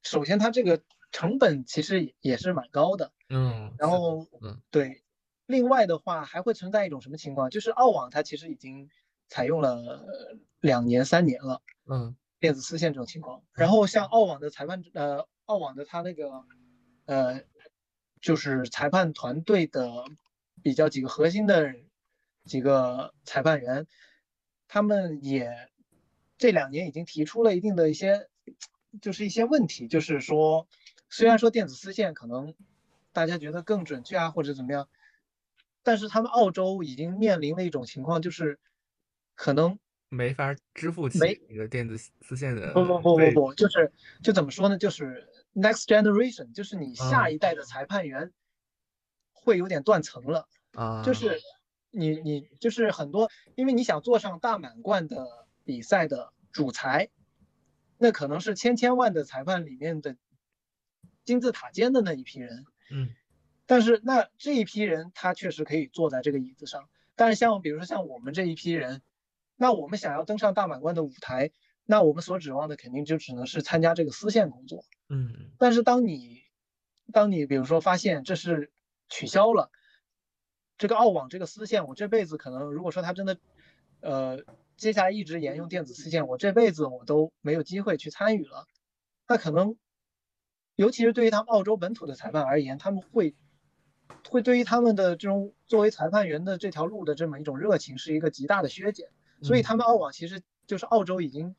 [0.02, 5.02] 首先它这个成本其实也是蛮高的，嗯，然后嗯对，
[5.46, 8.90] 另外的话还会存在一种什么情况，就是澳网它其实已经
[9.26, 11.62] 采用了呃两年三年了。
[11.90, 13.42] 嗯电子丝线这种情况。
[13.56, 16.44] 然后像澳网的裁判，呃，澳网的他那个，
[17.06, 17.42] 呃，
[18.20, 20.04] 就是裁判团队的
[20.62, 21.74] 比较几个核心的
[22.44, 23.86] 几个裁判员，
[24.68, 25.50] 他们也
[26.36, 28.28] 这两年已经提出了一定的一些，
[29.00, 30.68] 就是一些问题，就是说，
[31.08, 32.54] 虽然说电子丝线可能
[33.12, 34.88] 大家觉得更准确啊，或者怎么样，
[35.82, 38.60] 但是他们澳洲已经面临了一种情况，就是
[39.34, 39.78] 可能
[40.10, 43.90] 没法支付起没那个电子丝线的不不不不不，就是
[44.22, 44.78] 就怎么说呢？
[44.78, 48.32] 就是 next generation，就是你下嗯一代的裁判员
[49.32, 50.46] 会有点断层了。
[50.72, 51.40] 啊，就是
[51.90, 57.08] 你你就是很多，因为你想坐上大满贯的比赛的主裁，
[57.96, 60.16] 那可能是千千万的裁判里面的
[61.24, 62.64] 金字塔尖的那一批人。
[62.90, 63.08] 嗯
[63.66, 69.02] 但是那这一批人他确实可以坐在这个椅子上，但是像比如说像我们这一批人，
[69.56, 71.50] 那我们想要登上大满贯的舞台，
[71.84, 74.86] 那我们所指望的肯定就只能是参加这个丝线工作。
[75.10, 76.40] 嗯但是当你，
[77.12, 78.72] 当你比如说发现这是
[79.10, 79.70] 取消了，
[80.78, 83.38] 这个澳网这个丝线，我这辈子可能如果说他真的，
[84.00, 84.38] 呃，
[84.76, 88.66] 接下来一直沿用电子丝线，我这辈子我都没有机会去参与了，
[89.26, 89.76] 那可能，
[90.76, 93.34] 尤其是对于他们澳洲本土的裁判而言，他们会，
[94.30, 99.08] 会对于他们的这种作为裁判员的这条路的这么一种热情是一个极大的削减。
[99.42, 101.54] 所以他们澳网其实就是澳洲已经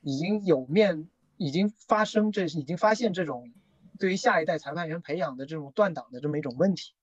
[0.00, 3.52] 已经有面已经发生这已经发现这种
[3.98, 6.94] 对于下一代裁判员培养的这种断档的这么一种问题，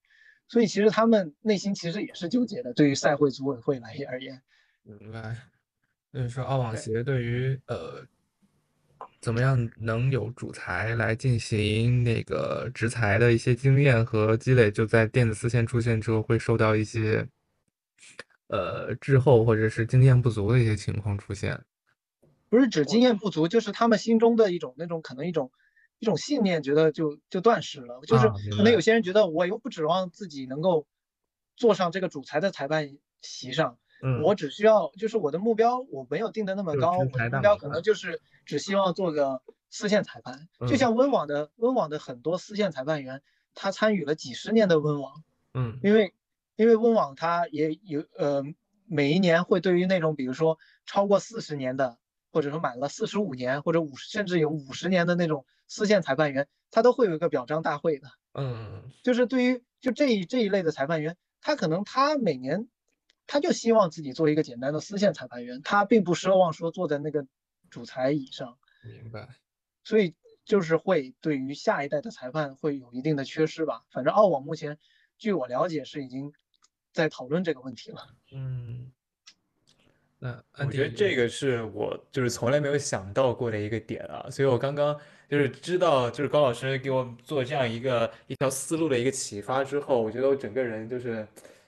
[0.50, 4.42] 所以其实他们内心其实也是纠结的，对于赛会组委会来而言，
[4.82, 5.36] 明白。
[6.12, 8.04] 就是说，澳网协对于呃，
[9.20, 17.24] 怎么样能有主裁来进行那个执裁的一些经验和积累，就在电子丝线出现之后，会受到一些
[18.48, 21.60] 呃滞后或者是经验不足的一些情况出现。
[22.48, 25.52] 不是指经验不足，就是他们心中的一种那种可能一种
[26.00, 30.86] 一种信念，觉得就就断失了，就是可能有些人觉得我又不指望自己能够
[31.56, 33.78] 坐上这个主裁的裁判席上。
[34.02, 40.48] 嗯，我只需要，就是我的目标我没有定的那么高，我的目标可能就是只希望做个四线裁判。
[40.60, 43.20] 就嗯像温网的温网的很多四线裁判员，
[43.54, 45.22] 他参与了几十年的温网，
[45.52, 46.14] 嗯因为
[46.56, 48.42] 因为温网它也有呃
[48.86, 51.98] 每一年会对于那种比如说超过四十年的，
[52.32, 58.10] 或者说满了四十五年或者五甚至有五十年的那种丝线裁判员，他都会有一个表彰大会的。
[58.34, 62.68] 嗯就是对于就这一这一类的裁判员，他可能他每年
[63.28, 67.24] 他就希望自己做一个简单的四线裁判员，他并不奢望说坐在那个
[67.70, 69.28] 主裁椅上，明白。
[69.84, 70.14] 所以
[70.44, 73.84] 就是会对于下一代的裁判会有一定的缺失吧。
[73.92, 74.76] 反正澳网目前
[75.18, 76.32] 据我了解是已经
[76.92, 78.08] 在讨论这个问题了。
[78.32, 78.90] 嗯，
[80.18, 85.00] 那我觉得这个是我就是从来没有想到过的一个点啊，所以我刚刚
[85.30, 91.24] 就是知道，就是高老师给我做这样一个一条思路的一个启发之后，我觉得我整个人就是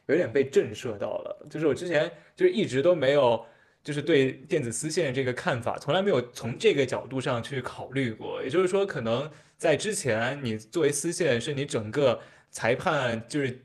[0.06, 1.46] 有点被震慑到了。
[1.48, 3.40] 就是我之前就是一直都没有，
[3.84, 8.42] 就是对电子丝线这个看法，从来没有从这个角度上去考虑过。
[8.42, 12.18] 也就是说，可能在之前，你作为丝线是你整个
[12.50, 13.64] 裁判就是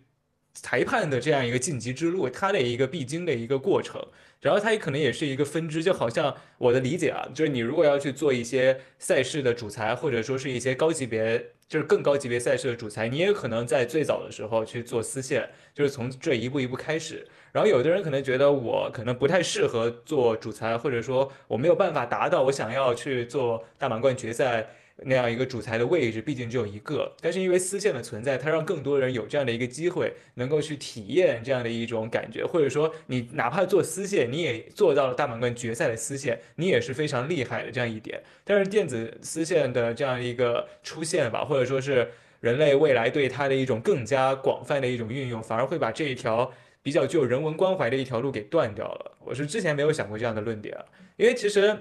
[0.53, 3.99] 裁判的这样一个晋级之路，它的一个必经的一个过程。
[4.39, 17.27] 然后它也可能也是一个分支，就好像我的理解啊，就是你如果要去做一些赛事的主裁，或者说是一些高级别，就是更高级别赛事的主裁，你也可能在最早的时候去做丝线，就是从这一步一步开始。
[17.51, 24.67] 然后有的人可能觉得我可能不太适合做主裁，或者说我没有办法达到我想要去做大满贯决赛
[25.03, 27.13] 那样一个主裁的位置，毕竟只有一个。
[27.21, 38.21] 但是因为丝线的存在，它让更多人有这样的一个机会，能够去体验这样的一种感觉，或者说你哪怕做丝线，你也做到了大满贯决赛的丝线，你也是非常厉害的这样一点。
[38.43, 49.17] 但是电子丝线的这样一个出现吧，或者说是人类未来对它的一种更加广泛的一种运用，反而会把这一条比较具有人文关怀的一条路给断掉了。
[49.23, 50.75] 我是之前没有想过这样的论点，
[51.17, 51.77] 因为其实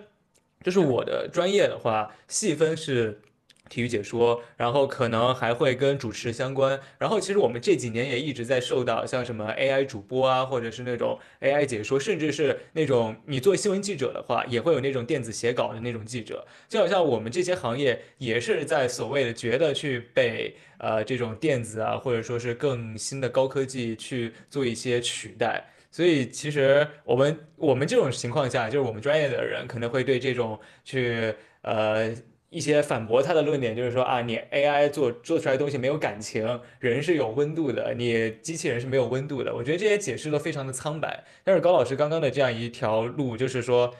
[0.62, 3.20] 就是我的专业的话，细分是。
[3.68, 6.78] 体育解说，然后可能还会跟主持相关。
[6.98, 16.46] 然后其实我们这几年也一直在受到像什么 AI 主播啊，或者是那种 AI 解说，甚至是那种你做新闻记者的话，也会有那种电子写稿的那种记者。
[16.68, 25.68] 就好像我们这些行业也是在所谓的觉得去被呃这种电子啊，或者说是更新的高科技去做一些取代。
[25.96, 32.14] 所以其实我们我们这种情况下，就是我们专业的人可能会对这种去呃
[32.50, 39.54] 一些反驳他的论点，就是说啊，你 AI 做做出来的东西没有感情，人是有温度的，你机器人是没有温度的。
[39.54, 41.24] 我觉得这些解释都非常的苍白。
[41.42, 43.94] 但是高老师刚刚的这样一条路，就是说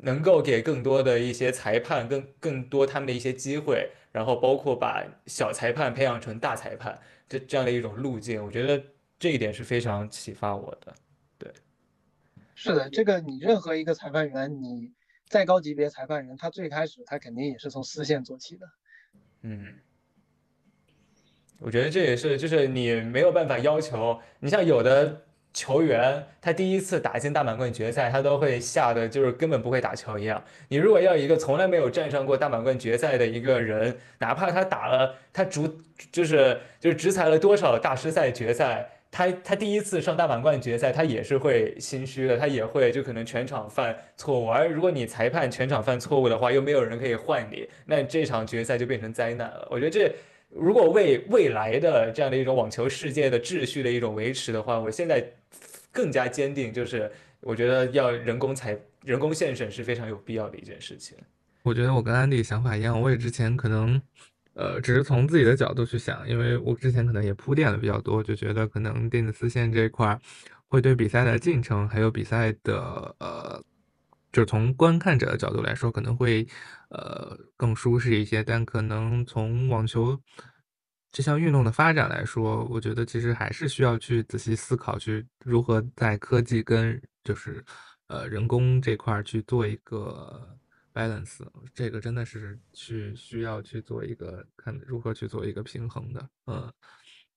[0.00, 6.98] 能够给更多的一些裁判更更多他们的一些机会，然后包括把小裁判培养成大裁判
[7.28, 8.82] 这这样的一种路径，我觉得
[9.18, 10.94] 这一点是非常启发我的。
[12.62, 14.92] 是的，这个你任何一个裁判员，你
[15.28, 18.66] 再高级别裁判员，他最开始他肯定也是从丝线做起的。
[19.40, 19.66] 嗯，
[21.58, 30.40] 我觉得这也是，就是你没有办法要求，你像有的球员，他第一次打进大满贯决赛，他都会吓得就是根本不会打球一样。
[30.68, 35.82] 你如果要一个从来没有站上过大满贯决赛的一个人，哪怕他打了，他主
[36.12, 38.88] 就是就是执裁了多少大师赛决赛。
[39.12, 44.50] 他他第一次上大满贯决赛，他也是会心虚的，他也会就可能全场犯错误。
[44.50, 49.68] 而如果你裁判全场犯错误的话，又没有人可以换你，那这场决赛就变成灾难了。
[49.70, 50.10] 我觉得这
[50.48, 55.22] 如果为未来的这样的一种网球世界的秩序的一种维持的话，我现在
[55.92, 61.18] 更加坚定，就是我觉得要人工裁人工线审是非常有必要的一件事情。
[61.64, 64.00] 我觉得我跟安迪想法一样，我也之前可能。
[64.54, 70.18] 呃，只是从自己的角度去想，因为我之前可能也铺垫的比较多，就觉得可能电子丝线这一块
[70.68, 73.62] 会对比赛的进程，还有比赛的呃，
[74.30, 76.46] 就是从观看者的角度来说，可能会
[76.90, 78.44] 呃更舒适一些。
[78.44, 80.20] 但可能从网球
[81.10, 87.64] 这项运动的发展来说，我觉得其实还是需要去仔细思考，去如何在科技跟就是
[88.08, 90.58] 呃人工这块去做一个。
[90.92, 96.72] Balance 这个真的是去需要去做一个看如何去做一个平衡的，嗯，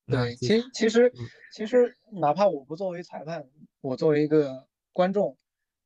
[0.06, 1.12] 对，其实其实
[1.52, 3.46] 其实哪怕我不作为裁判，
[3.80, 5.36] 我作为一个观众，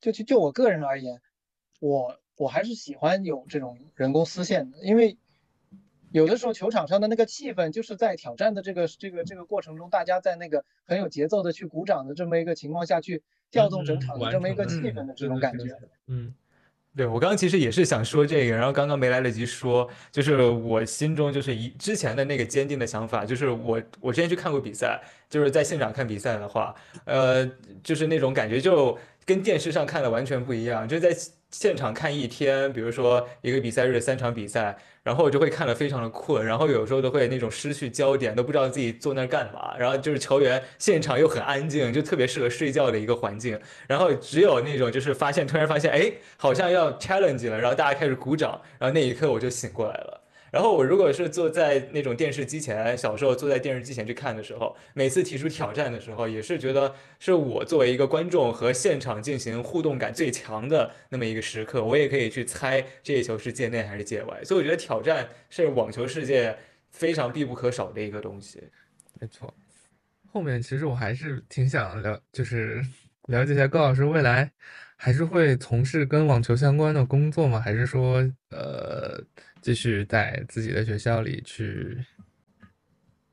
[0.00, 1.22] 就就就我个人而言，
[1.80, 5.16] 我我还是喜欢有这种人工丝线的，因为
[6.10, 16.34] 有的时候球场上的那个气氛，就是在挑战的这个这个这个过程中，大家在那个很有节奏的去鼓掌的这么一个情况下去调动整场的这么一个气氛的这种感觉，嗯。
[16.96, 26.74] 对我刚刚其实也是想说这个，然后刚刚没来得及说，就是我心中就是一之前的那个坚定的想法，就是我我之前去看过比赛，就是在现场看比赛的话，
[27.04, 27.48] 呃，
[27.82, 31.16] 就是那种感觉就跟电视上看的完全不一样，就在
[31.50, 34.76] 现场看一天，比如说一个比赛日三场比赛。
[35.02, 39.74] 然后我就会看的非常的困，然后有时候都会那种失去焦点，都不知道自己坐那儿干嘛。
[39.78, 43.58] 然后就是球员现场又很安静，就特别适合睡觉的一个环境。
[43.86, 50.19] 然后只有那种就是发现突然发现，哎，好像要 challenge 了，然后大家开始鼓掌，然后那一刻我就醒过来了。
[50.50, 64.42] 然后我如果是坐在那种电视机前，小时候坐在电视机前去看的时候，每次提出挑战的时候，也是觉得是我作为一个观众和现场进行互动感最强的那么一个时刻，我也可以去猜这一球是界内还是界外。
[64.44, 66.56] 所以我觉得挑战是网球世界
[66.90, 68.62] 非常必不可少的一个东西。
[69.20, 69.52] 没错，
[70.32, 72.84] 后面其实我还是挺想聊，就是
[73.30, 74.50] 了解一下高老师未来
[74.96, 77.58] 还是会从事跟网球相关的工作吗？
[77.58, 79.24] 还是说呃？
[79.62, 82.02] 继续在自己的学校里去，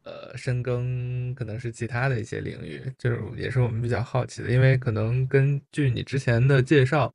[0.03, 7.13] 呃，深耕可能是其他的一些领域，就是也是我们比较好奇的，因为可能根据你之前的介绍，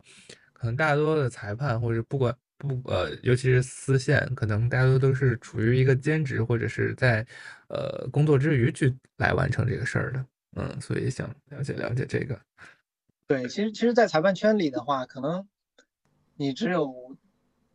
[0.55, 7.23] 可能大多的裁判或者不管不呃，尤其是丝线，可能大多都是处于一个兼职或者是在
[7.69, 10.27] 呃工作之余去来完成这个事儿的，
[10.57, 12.41] 嗯，所以想了解了解这个。
[13.41, 15.49] 对，其实其实，在裁判圈里的话，可能
[16.37, 17.17] 你只有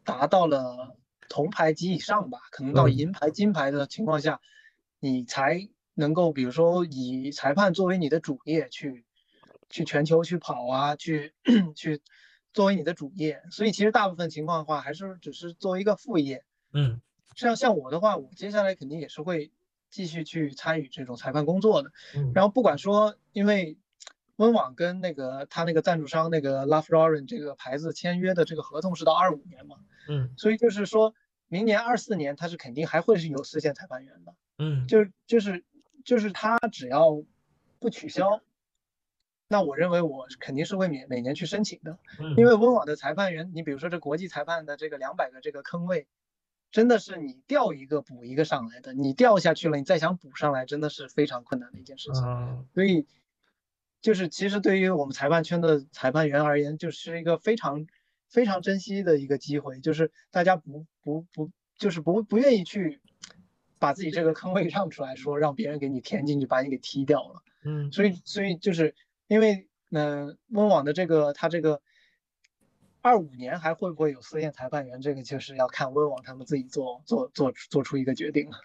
[0.04, 0.96] 达到了。
[1.30, 4.40] 铜牌及以上吧，可能到银牌、金牌的情况下，
[5.02, 9.04] 你才能够，比如说以裁判作为你的主业去，
[9.70, 11.34] 去全球去跑啊，去
[11.76, 12.02] 去
[12.54, 13.44] 作为你的主业。
[13.52, 16.46] 所以其实大部分情况的话，还是只是作为一个副业。
[16.72, 17.02] 嗯，
[17.36, 19.52] 像像我的话，我接下来肯定也是会
[19.90, 21.92] 继续去参与这种裁判工作的。
[22.34, 23.78] 然后不管说，因为
[24.38, 29.76] 温网跟那个他那个赞助商那个 Love Lauren 这个牌子签约的这个合同是到二五年嘛。
[30.08, 31.14] 嗯，所以就是说，
[31.48, 34.34] 明年二四年他是肯定还会是有四线裁判员的。
[34.60, 35.64] 嗯，就就是
[36.06, 37.22] 就是他只要
[37.80, 38.42] 不取消，
[39.48, 42.00] 那我认为我肯定是会每每年去申请的。
[42.20, 46.08] 嗯，因为温网的裁判员，你比如说这国际裁判的这个两百个这个坑位，
[46.72, 52.24] 真的是你掉一个补一个上来的，你掉下去了，你再想补上来，真的是非常困难的一件事情。
[52.74, 53.06] 所以
[54.02, 57.88] 就是其实对于我们裁判圈的裁判员而言，就是一个非常。
[58.30, 63.00] 非常珍惜的一个机会，就是大家不不不，就是不不愿意去
[63.80, 67.42] 把自己这个坑位让出来，说让别人给你填进去，把你给踢掉了。
[67.64, 68.96] 嗯，所以所以就是
[69.28, 71.82] 因为，嗯，温网的这个他这个
[73.00, 78.58] 二五年还会不会有四线裁判员，这个就是要看温网他们自己做做做做出一个决定了。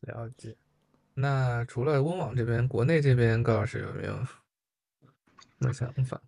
[0.00, 0.56] 了解。
[1.14, 4.28] 那除了温网这边，国内这边高老师有没有什
[5.58, 6.20] 么想法？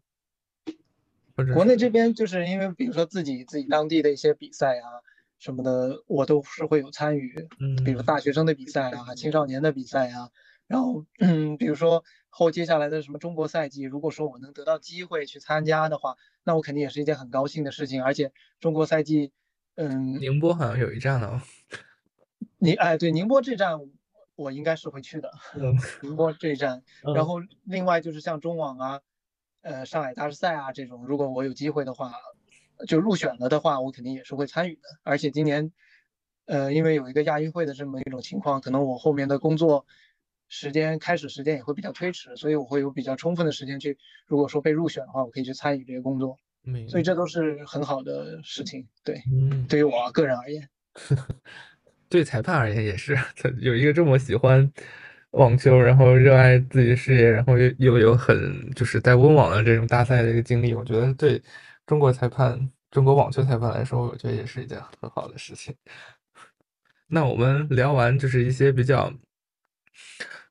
[1.54, 5.00] 国内这边就是因为，比如说自己自己当地的一些比赛啊
[5.38, 7.48] 什么的，我都是会有参与。
[7.58, 10.30] 嗯，比如大学生的比赛啊，青少年的比赛啊，
[10.66, 18.04] 然后嗯， 比如说后接下来的什么中国赛季，如果说我能得到机会去参加的话，那我肯定也是一件很高兴的事情。
[18.04, 18.30] 而且
[18.60, 19.32] 中国赛季，
[19.76, 21.42] 嗯，宁波好像有一站了。
[22.58, 23.80] 宁哎，对，宁波这站
[24.34, 25.30] 我应该是会去的。
[25.54, 29.00] 嗯，宁波这一站，嗯然后另外就是像中网啊，
[29.62, 32.12] 呃，上海大师赛啊这种，如果我有机会的话，
[32.86, 34.82] 就入选了的话，我肯定也是会参与的。
[35.02, 35.72] 而且今年，
[36.46, 39.86] 呃，因为有一个亚运会的这么一种情况，可能我后面的工作
[40.48, 48.88] 时间开始时间也会比较推迟，所以我会有比较充分的时间去，如果说被入选的话，我可以去参与这些工作，明所以这都是很好的事情。
[49.04, 50.68] 对，嗯，对于我个人而言。
[52.12, 54.70] 对裁判而言也是，他 有一个这么喜欢
[55.30, 61.40] 网球，然后热爱自己的事业，然后又又有很就是在温网的这种大赛的一个经历，我觉得对
[61.86, 65.74] 中国裁判、中国网球裁判来说，我觉得也是一件很好的事情。
[67.08, 69.10] 那我们聊完就是一些比较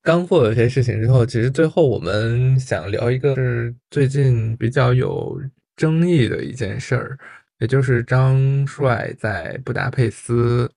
[0.02, 5.40] 干货的一些事情之后，其实最后我们想聊一个是最近比较有
[5.76, 7.20] 争议的一件事儿，
[7.60, 10.72] 也就是张帅在布达佩斯，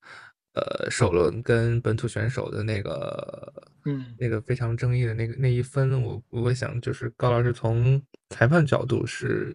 [0.54, 3.52] 呃，首轮跟本土选手的那个，
[3.84, 4.14] 嗯。
[4.18, 8.00] 那个非常争议的那个那一分，我我想就是高老师从
[8.30, 9.54] 裁判角度是，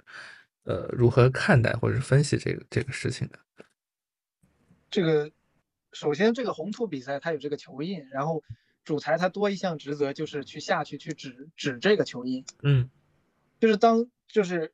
[0.64, 3.40] 呃，如何看待或者是分析这个这个事情的？
[4.92, 5.32] 这个
[5.94, 8.44] 首先这个红土比赛它有这个球印，然后
[8.84, 12.90] 主裁他多一项职责就是去下去去指指这个球印，嗯。
[13.60, 14.74] 就是当就是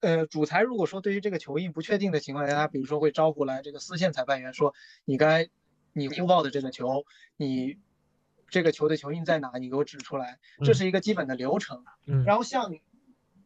[0.00, 4.74] 呃主裁如果说对于这个球印不确定的情况下，他比如说会招呼来这个丝线裁判员说
[5.04, 5.48] 你该
[5.96, 7.06] 你呼报的这个球，
[7.38, 7.78] 你
[8.48, 9.52] 这个球的球印在哪？
[9.58, 11.84] 你给我指出来，这嗯是一个基本的流程。
[12.04, 12.74] 嗯然后像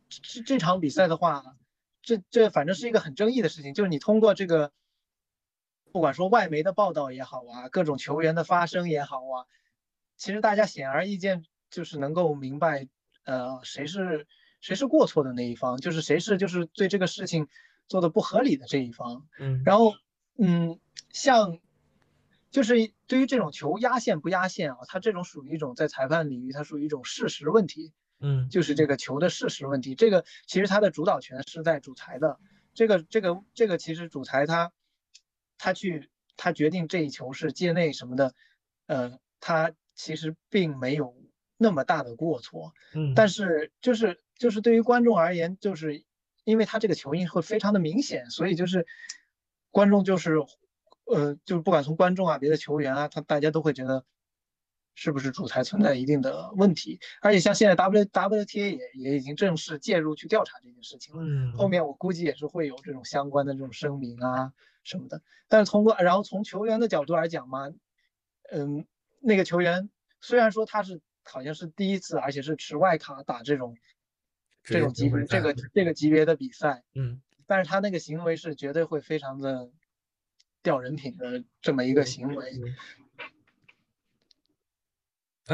[0.09, 1.57] 这这场比赛的话，
[2.03, 4.73] 这这反正是一个很争议的事情，就是你通过这个，
[5.93, 9.47] 不管说外媒的报道也好啊，各种球员的发声也好啊，
[10.17, 12.89] 其实大家显而易见就是能够明白，
[13.25, 14.27] 呃，谁是
[14.61, 17.47] 谁是过错的那一方，就是谁是就是对这个事情
[17.87, 19.29] 做的不合理的这一方。
[19.39, 19.95] 嗯然后，
[20.37, 21.61] 嗯，像
[22.51, 27.93] 就是对于这种球压线不压线啊，它这种属于一种在裁判领域，它属于一种事实问题。
[28.23, 29.95] 嗯就是这个球的事实问题。
[29.95, 32.39] 这个其实它的主导权是在主裁的。
[32.75, 34.73] 这个这个这个其实主裁他
[35.57, 38.35] 他去他决定这一球是界内什么的，
[38.87, 41.17] 呃，他其实并没有
[41.57, 42.75] 那么大的过错。
[42.95, 46.05] 嗯，但是就是就是对于观众而言，就是
[46.45, 48.87] 因为他这个球印会非常的明显，所以就是
[49.71, 50.37] 观众就是
[51.13, 54.05] 呃，就是不管从观众啊、别的球员啊，他大家都会觉得
[54.95, 57.01] 是不是主裁存在一定的问题。
[57.21, 61.23] 而且像现在 W WTA 也也已经正式介入去调查这件事情了。
[61.25, 65.23] 嗯后面我估计也是会有这种相关的这种声明啊什么的。
[65.49, 67.71] 但是通过然后从球员的角度来讲嘛，
[68.51, 68.87] 嗯，
[69.21, 73.77] 那个球员虽然说他是好像是第一次，而且是持外卡打这种
[74.63, 79.71] 这种级别这个这个级别的比赛，嗯但是他那个行为是绝对会非常的
[80.63, 82.53] 掉人品的这么一个行为。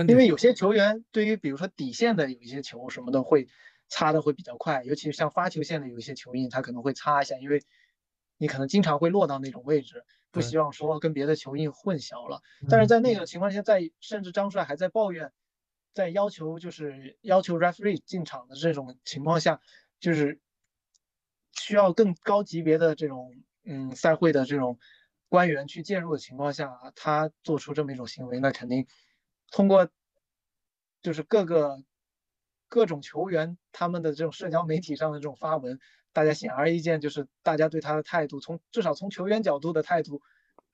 [0.08, 3.48] 因为有些球员对于比如说底线的有一些球什么的会
[3.88, 7.62] 擦的会比较快，尤其是像发球线的有一些球印，他可能会擦一下，因为
[8.36, 12.42] 你可能经常会落到那种位置，不希望说跟别的球印混淆了。
[12.68, 15.32] 但是嗯在那个情况下，在甚至张帅还在抱怨，
[15.94, 19.62] 在要求就是要求 referee 进场的这种情况下，
[19.98, 20.40] 就是
[21.52, 23.34] 需要更高级别的这种
[23.64, 24.78] 嗯赛会的这种
[25.28, 28.86] 官员去介入的情况下，他做出这么一种行为，那肯定
[29.50, 29.88] 通过
[31.02, 31.82] 就是各个
[32.68, 35.78] 各种球员他们的这种社交媒体上的这种发文，
[36.12, 40.20] 大家显而易见，就是大家对他的态度，从至少从球员角度的态度，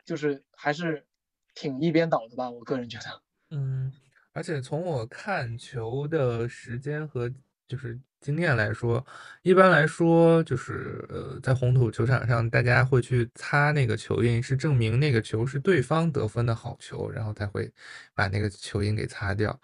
[0.05, 1.07] 就是还是
[1.55, 3.23] 挺一边倒的吧，我个人觉得。
[3.51, 3.93] 嗯，
[4.33, 7.31] 而且从我看球的时间和
[7.73, 9.03] 就是经验来说，
[9.41, 17.73] 一般来说就是呃，在红土球场上，大家会去擦那个球印，是证明那个球是对方得分的好球，然后才会
[18.15, 19.59] 把那个球印给擦掉。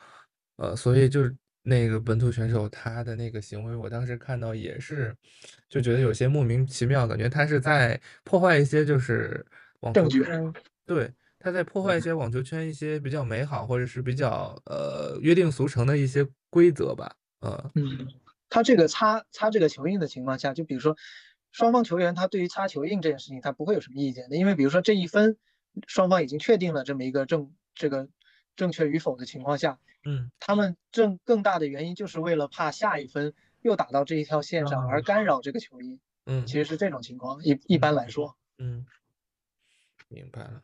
[0.56, 5.14] 呃，所以就是那个本土选手他的那个行为，我当时看到也是
[5.68, 9.44] 就觉得有些莫名其妙，感觉他是在破坏一些就是
[9.80, 10.50] 网球圈，
[10.86, 18.08] 对，他在破坏一些网球圈一些比较美好或者是比较呃约定俗成的一些规则吧，呃，嗯，
[18.48, 20.96] 他这个擦擦这个球印的情况下，就比如说
[21.52, 25.36] 双方球员他对于擦球印这件事情他不会有什么意见的，因为比如说这一分
[25.86, 28.08] 双方已经确定了这么一个正这个
[28.56, 30.30] 正确与否的情况下，嗯。
[30.40, 36.46] 他们正更大的原因就是为了怕下一分又打到这一条线上而啊干扰这个球印，嗯。
[36.46, 37.42] 其实是这种情况。
[37.44, 38.84] 一一般来说，嗯，
[40.08, 40.62] 明白了。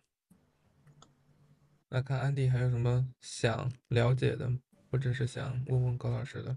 [1.91, 4.51] 那看安迪还有什么想了解的
[4.95, 6.57] 或者是想问问高老师的？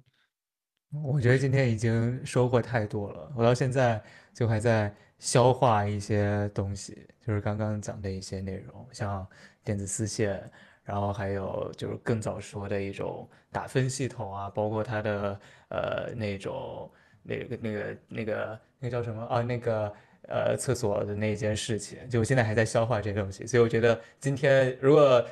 [1.03, 3.99] 我觉得今天已经收获太多了，我到现在
[4.31, 9.27] 就还在消化一些东西，就是刚刚讲的一些内容，像
[9.64, 10.47] 电子丝线，
[10.84, 15.39] 然后还有就是更早说的一种打分系统啊，包括它的
[15.69, 16.91] 呃那种
[17.23, 19.41] 那个那个那个那个叫什么啊？
[19.41, 19.91] 那个
[20.27, 25.27] 呃厕所的那件事情，就我现在还在消化这些东西，所以我觉得今天如果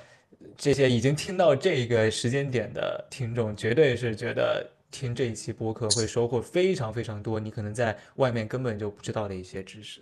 [0.58, 4.70] 这些已经听到这个时间点的听众，绝对是觉得。
[4.92, 10.00] 听这一期播客会收获非常非常多，你可能在外面根本就不知道的一些知识，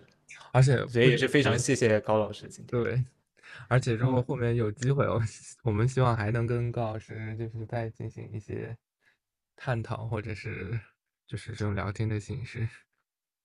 [0.51, 2.83] 而且所以也是非常谢谢高老师今天。
[2.83, 3.03] 对，
[3.67, 5.19] 而且如果后面有机会，我
[5.63, 8.77] 我们希望还能跟高老师就是再进行一些
[9.55, 10.79] 探讨，或者是
[11.25, 12.67] 就是这种聊天的形式。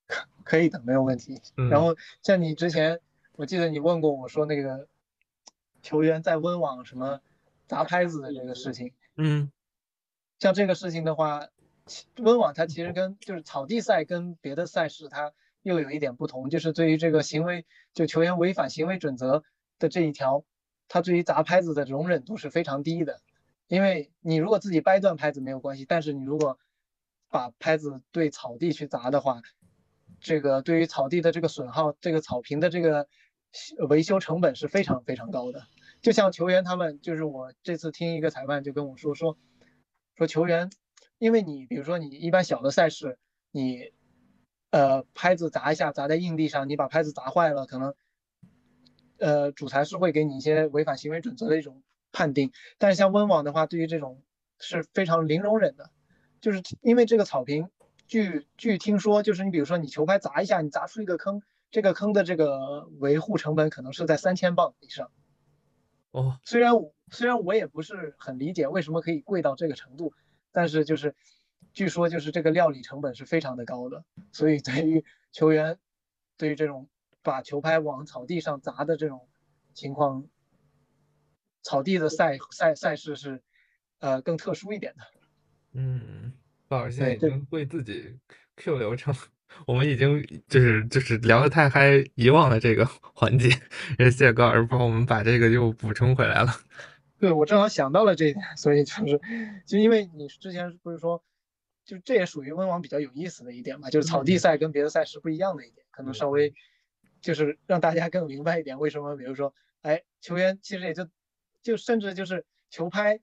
[0.45, 1.41] 可以的，没有问题。
[1.71, 3.01] 然后像你之前，
[3.37, 4.87] 我记得你问过我说那个
[5.89, 7.23] 球员在温网什么
[7.67, 9.51] 砸拍子的这个事情，嗯。
[10.39, 11.49] 像这个事情的话，
[12.19, 15.33] 温网它其实跟就是草地赛跟别的赛事它
[15.63, 19.43] 又有一点不同，就是对于这个行为，就球员违反行为准则
[19.79, 20.45] 的这一条，
[20.89, 23.23] 它对于砸拍子的容忍度是非常低的。
[23.67, 26.59] 因为你如果自己掰断拍子没有关系，但是你如果
[27.31, 29.41] 把拍子对草地去砸的话，
[30.21, 33.09] 这个对于草地的这个损耗，这个草坪的这个
[33.89, 35.67] 维修成本是非常非常高的。
[36.01, 39.37] 就像球员他们，就是我这次听一个裁判就跟我说说。
[40.17, 40.69] 说球员，
[41.19, 43.19] 因为你比如说你一般小的赛事，
[43.53, 43.93] 你
[44.71, 47.95] 呃拍子砸一下砸在硬地上，你把拍子砸坏了，可能
[49.19, 52.51] 呃主裁是会给你一些违反行为准则的一种判定。
[52.79, 54.21] 但是像温网的话，对于这种
[54.59, 55.91] 是非常零容忍的，
[56.41, 57.69] 就是因为这个草坪，
[58.09, 65.13] 据据听说，就是你比如说你球拍砸一下，你砸出一个坑，这个坑的这个维护成本可能是在三千磅以上。
[66.11, 66.73] 哦，虽然
[67.11, 70.13] 虽然我也不是很理解为什么可以贵到这个程度，
[70.53, 71.15] 但是就是
[71.73, 75.79] 据说就是这个料理成本是非常的高的，所以对于球员，
[76.37, 76.89] 对于这种
[77.23, 79.29] 把球拍往草地上砸的这种
[79.75, 80.27] 情况，
[81.63, 83.43] 草地的赛赛赛事是
[83.99, 85.03] 呃更特殊一点的。
[85.73, 86.33] 嗯，
[86.67, 88.19] 鲍尔现在已经为自己
[88.57, 89.15] Q 流程。
[89.67, 93.51] 我们已经就是就是聊得太嗨，遗忘了这个 环节。
[93.99, 96.53] 谢谢高老师帮我们把这个又补充回来了。
[97.19, 99.21] 对，我正好想到了这一点，所以就是，
[99.67, 101.23] 就因为你之前不是说，
[101.85, 106.55] 就这也属于温网比较有意思的一点嘛，就是草地赛跟别的赛事不一样的一点，可能稍微
[107.21, 109.53] 就是让大家更明白一点，为什么比如说，
[109.83, 111.09] 哎，球员其实也就
[111.63, 113.19] 就甚至就是球拍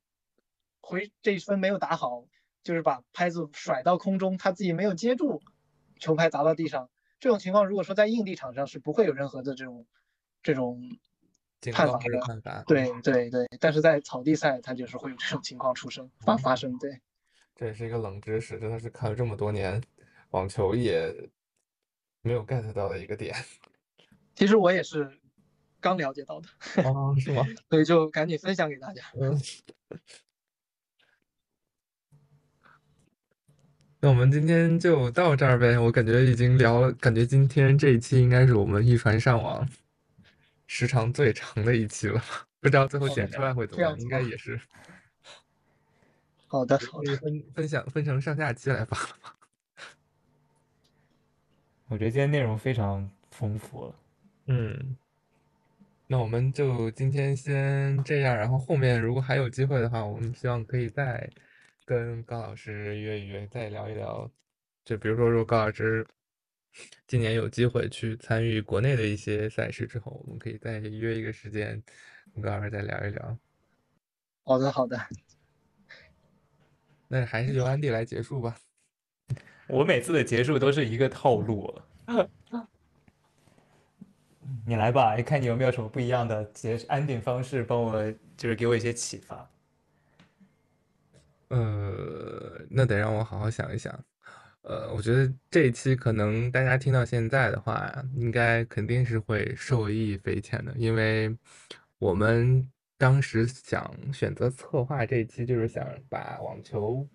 [0.82, 2.26] 回这一分没有打好，
[2.64, 5.42] 就是把拍子甩到空中，他自己没有接住。
[6.00, 6.90] 球拍砸到地上，
[7.20, 9.86] 这种情况如果说在硬地场上是不会有任何的这种
[10.44, 10.82] 这种
[11.74, 13.48] 判罚的，对对对。
[13.60, 16.78] 但是在草地赛，它就是会有这种情况出生发发生。
[16.78, 17.02] 对，
[17.56, 19.82] 这也是一个冷知识，真的是看了这么多年
[20.32, 21.30] 网球也
[22.22, 23.36] 没有 get 到的一个点。
[24.36, 25.20] 其实我也是
[25.80, 26.48] 刚了解到的。
[26.84, 27.44] 哦，是吗？
[27.70, 29.02] 所以就赶紧分享给大家。
[29.20, 29.40] 嗯。
[34.06, 39.68] 那我们今天就到这儿呗，我感觉已经聊了，感觉今天这一期应该是我们一传上网
[40.68, 42.22] 时长最长的一期了，
[42.60, 44.62] 不知道最后剪出来会怎么样，应该也是。
[46.46, 49.32] 好的，可以分分享分成上下期来发了吗？
[51.88, 53.96] 我觉得今天内容非常丰富了。
[54.46, 54.96] 嗯，
[56.06, 61.28] 那我们就今天先这样，然后后面如果还有机会的话，我们希望可以再。
[61.86, 64.30] 跟高老师约一约，再聊一聊。
[64.84, 66.06] 就比如说，如果高老师
[67.08, 71.82] 今年有机会去参与国内的一些赛事之后，我们可以再约一个时间，
[72.34, 73.38] 跟高老师再聊一聊。
[74.44, 75.00] 好的，好的。
[77.08, 78.58] 那还是由安迪来结束吧。
[79.68, 81.82] 我每次的结束都是一个套路。
[84.68, 89.50] 你来吧，看你有没有什么不一样的结安定方式，帮我就是给我一些启发。
[91.50, 93.94] 呃，那得让我好好想一想。
[94.62, 101.36] 呃，我觉得这一期可能大家听到现在的话，应该肯定是会受益匪浅的，因为
[102.00, 102.68] 我们
[102.98, 107.08] 当时想选择策划这一期，就是想把网球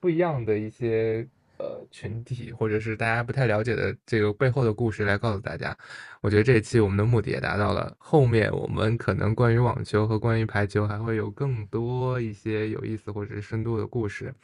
[0.00, 1.28] 不一样的一些。
[1.62, 5.76] 呃，群体或者是大家不太了解的这个背后的故事来告诉大家，
[6.20, 7.94] 我觉得这一期我们的目的也达到了。
[8.00, 14.34] 后面我们可能关于网球和关于排球还会有更多一些有意思或者是深度的故事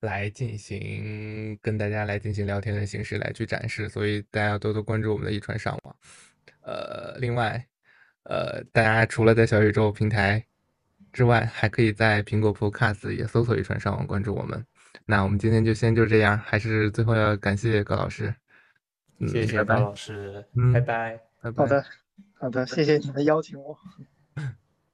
[0.00, 5.96] 来进行跟大家来进行聊天的形式来去展示，所以大家要多多关注我们的一传上网。
[6.62, 7.64] 呃，另外，
[8.24, 10.44] 呃，大家除了在小宇宙平台
[11.12, 14.66] 之外，还可以在苹果 Podcast 也搜索“一传上网”关注我们。
[15.06, 18.34] 那我们今天就先就这样，还是最后要感谢高老师。
[19.18, 21.20] 嗯，谢谢高老师，嗯拜拜。
[21.42, 21.56] 拜拜。
[21.56, 21.84] 好的，
[22.38, 23.76] 好的，谢谢你们邀请我。